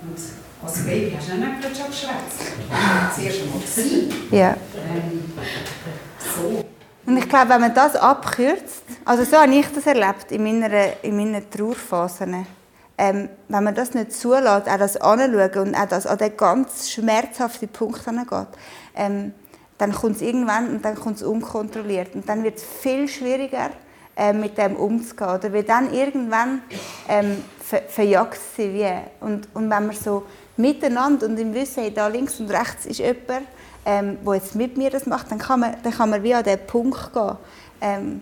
Und 0.02 0.18
als 0.64 0.84
Baby 0.84 1.16
hast 1.16 1.28
du 1.28 1.36
nicht 1.36 1.60
gerade 1.60 1.74
schon 1.74 1.86
geschwätzt. 1.86 2.52
Zuerst 3.14 3.42
einmal 3.42 3.62
sein. 3.66 4.28
Ja. 4.30 4.50
Ähm, 4.50 5.32
so. 6.18 6.64
Und 7.06 7.16
ich 7.16 7.28
glaube, 7.28 7.50
wenn 7.50 7.60
man 7.60 7.74
das 7.74 7.96
abkürzt, 7.96 8.82
also 9.04 9.24
so 9.24 9.38
habe 9.38 9.54
ich 9.54 9.66
das 9.72 9.86
erlebt 9.86 10.30
in 10.30 10.42
meiner, 10.42 11.02
in 11.02 11.16
meinen 11.16 11.48
Trauerphasen, 11.50 12.46
ähm, 12.98 13.28
wenn 13.48 13.64
man 13.64 13.74
das 13.74 13.94
nicht 13.94 14.12
zulässt, 14.12 14.68
auch 14.68 14.78
das 14.78 14.96
anschauen 14.96 15.68
und 15.68 15.74
auch 15.74 15.88
das 15.88 16.06
an 16.06 16.18
den 16.18 16.36
ganz 16.36 16.90
schmerzhaften 16.90 17.68
Punkt 17.68 18.06
angeht, 18.08 18.48
ähm, 18.96 19.32
dann 19.78 19.92
kommt 19.92 20.16
es 20.16 20.22
irgendwann 20.22 20.68
und 20.68 20.84
dann 20.84 20.96
kommt 20.96 21.16
es 21.16 21.22
unkontrolliert. 21.22 22.14
Und 22.14 22.28
dann 22.28 22.42
wird 22.42 22.58
es 22.58 22.64
viel 22.64 23.06
schwieriger, 23.06 23.70
äh, 24.16 24.32
mit 24.32 24.58
dem 24.58 24.74
umzugehen. 24.74 25.30
Oder 25.30 25.52
weil 25.52 25.62
dann 25.62 25.94
irgendwann 25.94 26.62
ähm, 27.08 27.44
ver 27.60 27.82
verjagt 27.88 28.40
sie 28.56 28.74
wie. 28.74 28.92
Und, 29.20 29.48
und 29.54 29.70
wenn 29.70 29.86
man 29.86 29.92
so 29.92 30.24
miteinander 30.58 31.26
und 31.26 31.38
im 31.38 31.54
Wissen, 31.54 31.82
hey, 31.82 31.94
da 31.94 32.08
links 32.08 32.40
und 32.40 32.50
rechts 32.50 32.86
ist 32.86 32.98
jemand, 32.98 33.46
ähm, 33.84 34.18
der 34.24 34.34
jetzt 34.34 34.54
mit 34.54 34.76
mir 34.76 34.90
das 34.90 35.06
macht, 35.06 35.30
dann 35.30 35.38
kann 35.38 35.60
man, 35.60 35.76
dann 35.82 35.92
kann 35.92 36.10
man 36.10 36.22
wie 36.22 36.34
an 36.34 36.44
diesen 36.44 36.66
Punkt 36.66 37.12
gehen. 37.12 37.36
Ähm, 37.80 38.20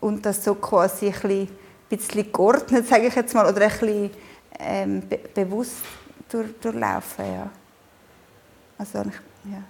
und 0.00 0.26
das 0.26 0.44
so 0.44 0.54
quasi 0.56 1.06
ein 1.06 1.12
bisschen, 1.12 1.48
bisschen 1.88 2.32
geordnet, 2.32 2.86
sage 2.88 3.06
ich 3.06 3.14
jetzt 3.14 3.34
mal, 3.34 3.46
oder 3.46 3.62
ein 3.62 3.70
bisschen 3.70 4.10
ähm, 4.58 5.08
be 5.08 5.18
bewusst 5.32 5.76
durch, 6.28 6.48
durchlaufen. 6.60 7.24
Ja. 7.24 7.50
Also, 8.76 8.98
ja. 8.98 9.62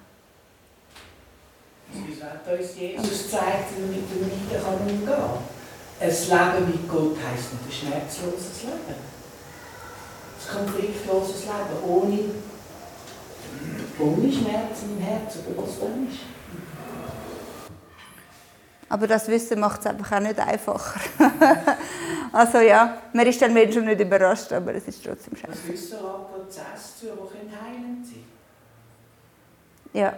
Hat 2.20 2.58
uns 2.58 2.76
Jesus 2.76 3.24
gezeigt, 3.24 3.68
wie 3.76 3.82
man 3.82 3.90
mit 3.90 4.10
dem 4.10 4.22
Leiden 4.22 4.80
umgehen 4.80 5.06
kann. 5.06 5.38
Ein 6.00 6.10
Leben 6.10 6.70
mit 6.72 6.88
Gott 6.88 7.16
heisst 7.16 7.52
nicht 7.52 7.64
ein 7.66 7.72
schmerzloses 7.72 8.62
Leben. 8.64 9.13
Ein 10.50 10.66
konfliktloses 10.66 11.42
Leben 11.42 11.84
ohne, 11.86 12.18
ohne 13.98 14.32
Schmerzen 14.32 14.96
im 14.96 15.02
Herzen, 15.02 15.40
oder 15.46 15.66
was 15.66 15.80
dann 15.80 16.08
ist. 16.08 16.20
Aber 18.88 19.06
das 19.06 19.26
Wissen 19.28 19.58
macht 19.60 19.80
es 19.80 19.86
einfach 19.86 20.12
auch 20.12 20.20
nicht 20.20 20.38
einfacher. 20.38 21.00
also 22.32 22.58
ja, 22.58 22.98
man 23.12 23.26
ist 23.26 23.40
dann 23.40 23.72
schon 23.72 23.86
nicht 23.86 24.00
überrascht, 24.00 24.52
aber 24.52 24.74
es 24.74 24.86
ist 24.86 25.04
trotzdem 25.04 25.36
scheiße. 25.36 25.52
Das 25.52 25.66
Wissen 25.66 25.98
hat 25.98 26.32
Prozesse 26.32 26.98
zu, 27.00 27.06
die 27.06 27.56
heilend 27.56 28.06
sein 28.06 28.24
Ja, 29.92 30.12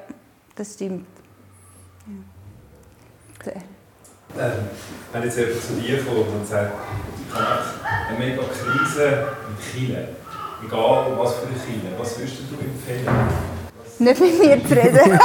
das 0.57 0.75
stimmt. 0.75 1.07
Ähm, 4.39 4.53
wenn 5.13 5.23
jetzt 5.23 5.39
jemand 5.39 5.63
zu 5.63 5.75
dir 5.75 6.05
kommt 6.05 6.29
und 6.29 6.47
sagt, 6.47 6.73
ich 7.29 7.35
habe 7.35 7.63
eine 8.09 8.19
mega 8.19 8.43
Krise 8.43 9.29
Chile, 9.61 10.09
egal 10.65 11.17
was 11.19 11.35
für 11.35 11.47
eine 11.47 11.57
Chile, 11.57 11.93
was 11.99 12.19
würdest 12.19 12.39
du 12.51 12.57
empfehlen? 12.57 13.07
Nicht 13.99 14.21
mit 14.21 14.39
mir 14.39 14.63
zu 14.67 14.75
reden. 14.77 15.19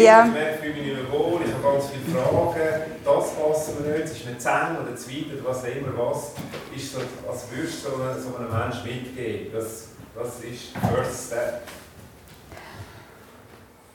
ja. 0.00 0.26
ich 0.26 0.60
fühle 0.60 0.74
mich 0.74 0.84
nicht 0.84 1.12
wohl, 1.12 1.40
ich 1.44 1.52
habe 1.52 1.62
ganz 1.62 1.84
viele 1.90 2.18
Fragen, 2.18 2.82
das 3.04 3.24
passen 3.34 3.74
mir 3.82 3.92
nicht, 3.92 4.04
es 4.04 4.12
ist 4.12 4.26
nicht 4.26 4.40
Zehn 4.40 4.76
oder 4.82 4.96
Zweite 4.96 5.40
oder 5.40 5.50
was 5.50 5.64
immer 5.64 5.92
was, 5.98 6.32
ist 6.74 6.92
so, 6.92 7.00
als 7.28 7.44
würdest 7.50 7.84
du 7.84 7.90
so 7.90 7.96
einem, 8.02 8.22
so 8.22 8.36
einem 8.36 8.50
Menschen 8.50 8.84
mitgeben, 8.84 9.52
was, 9.52 9.88
was 10.14 10.40
ist 10.44 10.74
der 10.74 10.88
First 10.88 11.26
Step? 11.26 11.62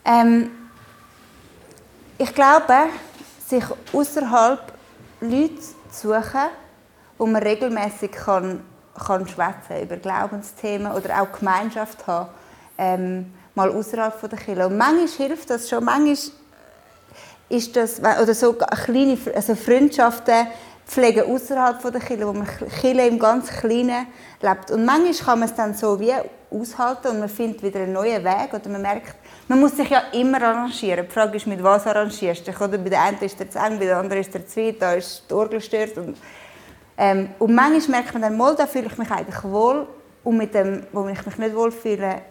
Ähm, 0.05 0.51
ich 2.17 2.33
glaube, 2.33 2.75
sich 3.47 3.63
außerhalb 3.91 4.73
Leute 5.21 5.55
zu 5.91 6.09
suchen, 6.09 6.49
wo 7.17 7.25
man 7.25 7.41
regelmäßig 7.41 8.11
kann, 8.11 8.61
kann 8.95 9.27
schwätzen 9.27 9.81
über 9.83 9.97
Glaubensthemen 9.97 10.91
oder 10.91 11.21
auch 11.21 11.37
Gemeinschaft 11.37 12.05
haben. 12.07 12.29
Ähm, 12.77 13.33
mal 13.55 13.69
außerhalb 13.71 14.19
der 14.29 14.39
Kirche. 14.39 14.67
Und 14.67 14.77
manchmal 14.77 15.07
hilft 15.07 15.49
das 15.49 15.69
schon, 15.69 15.83
manchmal 15.83 16.17
ist 17.49 17.75
das, 17.75 17.99
oder 17.99 18.33
so 18.33 18.53
kleine 18.53 19.17
also 19.33 19.55
Freundschaften 19.55 20.47
pflegen 20.85 21.23
außerhalb 21.31 21.81
der 21.81 22.01
Kirche, 22.01 22.27
wo 22.27 22.33
man 22.33 22.47
Kirche 22.47 23.07
im 23.07 23.19
ganz 23.19 23.49
Kleinen 23.49 24.07
lebt. 24.41 24.71
Und 24.71 24.85
manchmal 24.85 25.13
kann 25.13 25.39
man 25.39 25.49
es 25.49 25.55
dann 25.55 25.73
so 25.73 25.99
wie 25.99 26.13
aushalten 26.51 27.07
und 27.07 27.19
man 27.19 27.29
findet 27.29 27.63
wieder 27.63 27.81
einen 27.81 27.93
neuen 27.93 28.23
Weg 28.23 28.53
oder 28.53 28.69
man 28.69 28.81
merkt, 28.81 29.15
man 29.47 29.59
muss 29.59 29.75
sich 29.75 29.89
ja 29.89 30.03
immer 30.13 30.41
arrangieren. 30.41 31.05
Die 31.05 31.11
Frage 31.11 31.37
ist, 31.37 31.47
mit 31.47 31.61
was 31.61 31.85
arrangierst 31.85 32.47
du 32.47 32.51
dich? 32.51 32.61
Oder 32.61 32.77
bei 32.77 32.89
der 32.89 33.01
einen 33.01 33.19
ist 33.19 33.39
der 33.39 33.49
zu 33.49 33.59
eng, 33.59 33.77
bei 33.79 33.85
der 33.85 33.97
anderen 33.97 34.21
ist 34.21 34.33
der 34.33 34.47
zu 34.47 34.61
weit, 34.61 34.81
da 34.81 34.93
ist 34.93 35.23
die 35.29 35.33
Orgel 35.33 35.59
gestört. 35.59 35.97
Und, 35.97 36.17
ähm, 36.97 37.29
und 37.39 37.53
manchmal 37.53 38.01
merkt 38.01 38.13
man 38.13 38.21
dann, 38.21 38.37
mal, 38.37 38.55
da 38.55 38.67
fühle 38.67 38.87
ich 38.87 38.97
mich 38.97 39.11
eigentlich 39.11 39.43
wohl 39.43 39.87
und 40.23 40.37
mit 40.37 40.53
dem, 40.53 40.85
wo 40.91 41.07
ich 41.07 41.25
mich 41.25 41.37
nicht 41.37 41.55
wohl 41.55 41.71
fühle, 41.71 42.21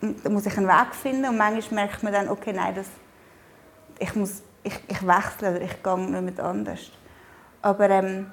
da 0.00 0.30
muss 0.30 0.46
ich 0.46 0.56
einen 0.56 0.66
Weg 0.66 0.94
finden 0.94 1.26
und 1.26 1.36
manchmal 1.36 1.86
merkt 1.86 2.02
man 2.02 2.12
dann, 2.12 2.28
okay, 2.28 2.52
nein, 2.52 2.74
das, 2.74 2.86
ich, 3.98 4.14
muss, 4.14 4.42
ich, 4.62 4.74
ich 4.88 5.06
wechsle 5.06 5.50
oder 5.50 5.60
ich 5.62 5.82
gehe 5.82 5.98
nicht 5.98 6.22
mit 6.22 6.40
anders. 6.40 6.90
Aber 7.62 7.90
ähm, 7.90 8.26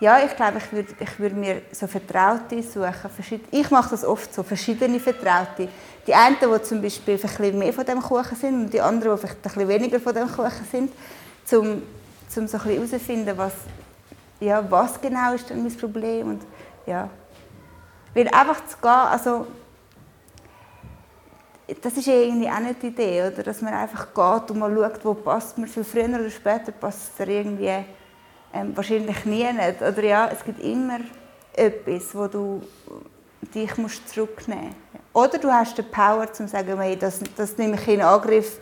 ja, 0.00 0.24
ich 0.24 0.36
glaube, 0.36 0.58
ich 0.58 0.72
würde 0.72 0.94
ich 1.00 1.18
würd 1.18 1.34
mir 1.34 1.62
so 1.72 1.86
Vertraute 1.86 2.62
suchen. 2.62 3.40
Ich 3.50 3.70
mache 3.70 3.90
das 3.90 4.04
oft 4.04 4.32
so, 4.32 4.42
verschiedene 4.42 5.00
Vertraute. 5.00 5.68
Die 6.06 6.14
einen, 6.14 6.36
die 6.40 6.62
zum 6.62 6.80
Beispiel 6.80 7.18
ein 7.38 7.58
mehr 7.58 7.72
von 7.72 7.84
dem 7.84 8.00
Kuchen 8.00 8.36
sind 8.36 8.54
und 8.54 8.72
die 8.72 8.80
anderen, 8.80 9.16
die 9.16 9.20
vielleicht 9.20 9.38
ein 9.38 9.42
bisschen 9.42 9.68
weniger 9.68 10.00
von 10.00 10.14
dem 10.14 10.28
Kuchen 10.28 10.66
sind, 10.70 10.92
um, 11.52 11.82
um 12.36 12.48
so 12.48 12.64
herauszufinden, 12.64 13.36
was, 13.36 13.52
ja, 14.38 14.64
was 14.70 15.00
genau 15.00 15.34
ist 15.34 15.50
denn 15.50 15.62
mein 15.62 15.76
Problem. 15.76 16.28
Und, 16.28 16.42
ja. 16.86 17.10
Weil 18.14 18.28
einfach 18.28 18.64
zu 18.66 18.76
gehen, 18.80 18.90
also 18.90 19.46
das 21.82 21.92
ist 21.94 22.06
irgendwie 22.06 22.48
auch 22.48 22.60
nicht 22.60 22.82
die 22.82 22.86
Idee, 22.86 23.26
oder? 23.26 23.42
dass 23.42 23.60
man 23.60 23.74
einfach 23.74 24.06
geht 24.14 24.50
und 24.50 24.58
mal 24.58 24.74
schaut, 24.74 25.04
wo 25.04 25.14
passt 25.14 25.58
man. 25.58 25.68
Viel 25.68 25.84
früher 25.84 26.08
oder 26.08 26.30
später 26.30 26.72
passt 26.72 27.18
es 27.18 27.28
irgendwie 27.28 27.84
ähm, 28.52 28.76
wahrscheinlich 28.76 29.24
nie 29.24 29.44
nicht. 29.52 29.82
Oder 29.82 30.02
ja, 30.02 30.30
es 30.32 30.44
gibt 30.44 30.60
immer 30.60 31.00
etwas, 31.54 32.14
wo 32.14 32.26
du 32.26 32.62
dich 33.54 33.76
musst 33.76 34.08
zurücknehmen 34.08 34.74
musst. 34.92 35.04
Oder 35.12 35.38
du 35.38 35.52
hast 35.52 35.76
die 35.76 35.82
Power, 35.82 36.32
zu 36.32 36.46
sagen, 36.46 36.80
hey, 36.80 36.96
das, 36.96 37.20
das 37.36 37.56
nehme 37.56 37.76
ich 37.76 37.88
in 37.88 38.02
Angriff 38.02 38.58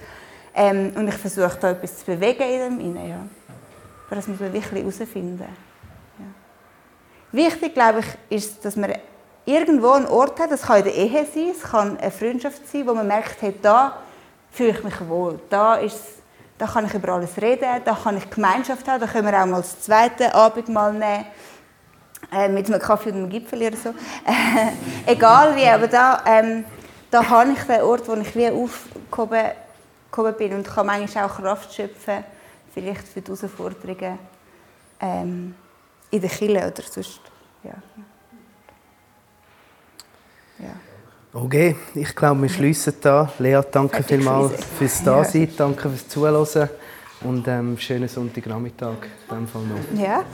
ähm, 0.54 0.92
und 0.96 1.08
ich 1.08 1.14
versuche 1.14 1.58
da 1.60 1.70
etwas 1.70 1.98
zu 1.98 2.06
bewegen 2.06 2.42
in 2.42 2.60
dem 2.60 2.80
Innen, 2.80 3.08
ja. 3.08 3.20
Aber 4.06 4.16
das 4.16 4.28
muss 4.28 4.40
man 4.40 4.52
wirklich 4.52 4.72
herausfinden. 4.72 5.44
Ja. 6.18 6.24
Wichtig, 7.32 7.74
glaube 7.74 8.00
ich, 8.00 8.36
ist, 8.36 8.64
dass 8.64 8.76
man 8.76 8.92
irgendwo 9.44 9.90
einen 9.90 10.06
Ort 10.06 10.38
hat, 10.40 10.50
das 10.50 10.62
kann 10.62 10.78
in 10.78 10.84
der 10.84 10.94
Ehe 10.94 11.26
sein, 11.26 11.50
es 11.50 11.62
kann 11.62 11.98
eine 11.98 12.10
Freundschaft 12.10 12.66
sein, 12.68 12.86
wo 12.86 12.94
man 12.94 13.06
merkt, 13.06 13.42
hey, 13.42 13.54
da 13.60 13.98
fühle 14.50 14.70
ich 14.70 14.84
mich 14.84 15.08
wohl, 15.08 15.40
da, 15.50 15.74
ist, 15.74 16.15
da 16.58 16.66
kann 16.66 16.86
ich 16.86 16.94
über 16.94 17.10
alles 17.12 17.36
reden, 17.40 17.82
da 17.84 17.94
kann 17.94 18.16
ich 18.16 18.30
Gemeinschaft 18.30 18.88
haben, 18.88 19.00
da 19.00 19.06
können 19.06 19.26
wir 19.26 19.42
auch 19.42 19.46
mal 19.46 19.60
das 19.60 19.80
zweite 19.80 20.34
Abend 20.34 20.68
mal 20.68 20.92
nehmen, 20.92 21.26
mit 22.54 22.66
einem 22.66 22.80
Kaffee 22.80 23.10
und 23.10 23.16
einem 23.16 23.28
Gipfel 23.28 23.62
oder 23.62 23.76
so. 23.76 23.90
Äh, 23.90 25.12
egal 25.12 25.54
wie, 25.54 25.66
aber 25.66 25.86
da, 25.86 26.22
ähm, 26.26 26.64
da 27.10 27.28
habe 27.28 27.52
ich 27.52 27.62
den 27.64 27.82
Ort, 27.82 28.08
wo 28.08 28.14
ich 28.14 28.34
wie 28.34 28.48
aufgehoben 28.48 29.54
bin 30.38 30.54
und 30.54 30.66
kann 30.66 30.86
manchmal 30.86 31.26
auch 31.26 31.36
Kraft 31.36 31.74
schöpfen, 31.74 32.24
vielleicht 32.72 33.06
für 33.06 33.20
die 33.20 33.32
Herausforderungen 33.32 34.18
ähm, 35.00 35.54
in 36.10 36.20
der 36.20 36.30
Kirche 36.30 36.66
oder 36.66 36.82
sonst. 36.82 37.20
Ja. 37.62 37.74
Ja. 40.58 40.85
Okay, 41.36 41.76
ich 41.94 42.16
glaube, 42.16 42.40
wir 42.40 42.48
schließen 42.48 42.94
da. 43.02 43.30
Lea, 43.38 43.60
danke 43.70 44.02
vielmals 44.02 44.52
fürs 44.78 45.04
Dasein, 45.04 45.50
danke 45.54 45.90
fürs 45.90 46.08
Zuhören 46.08 46.70
und 47.24 47.46
ähm, 47.46 47.76
schönen 47.78 48.08
Sonntagnachmittag. 48.08 48.96
In 49.30 49.36
dem 49.36 49.46
Fall 49.46 49.62
noch. 49.64 50.00
Ja. 50.00 50.24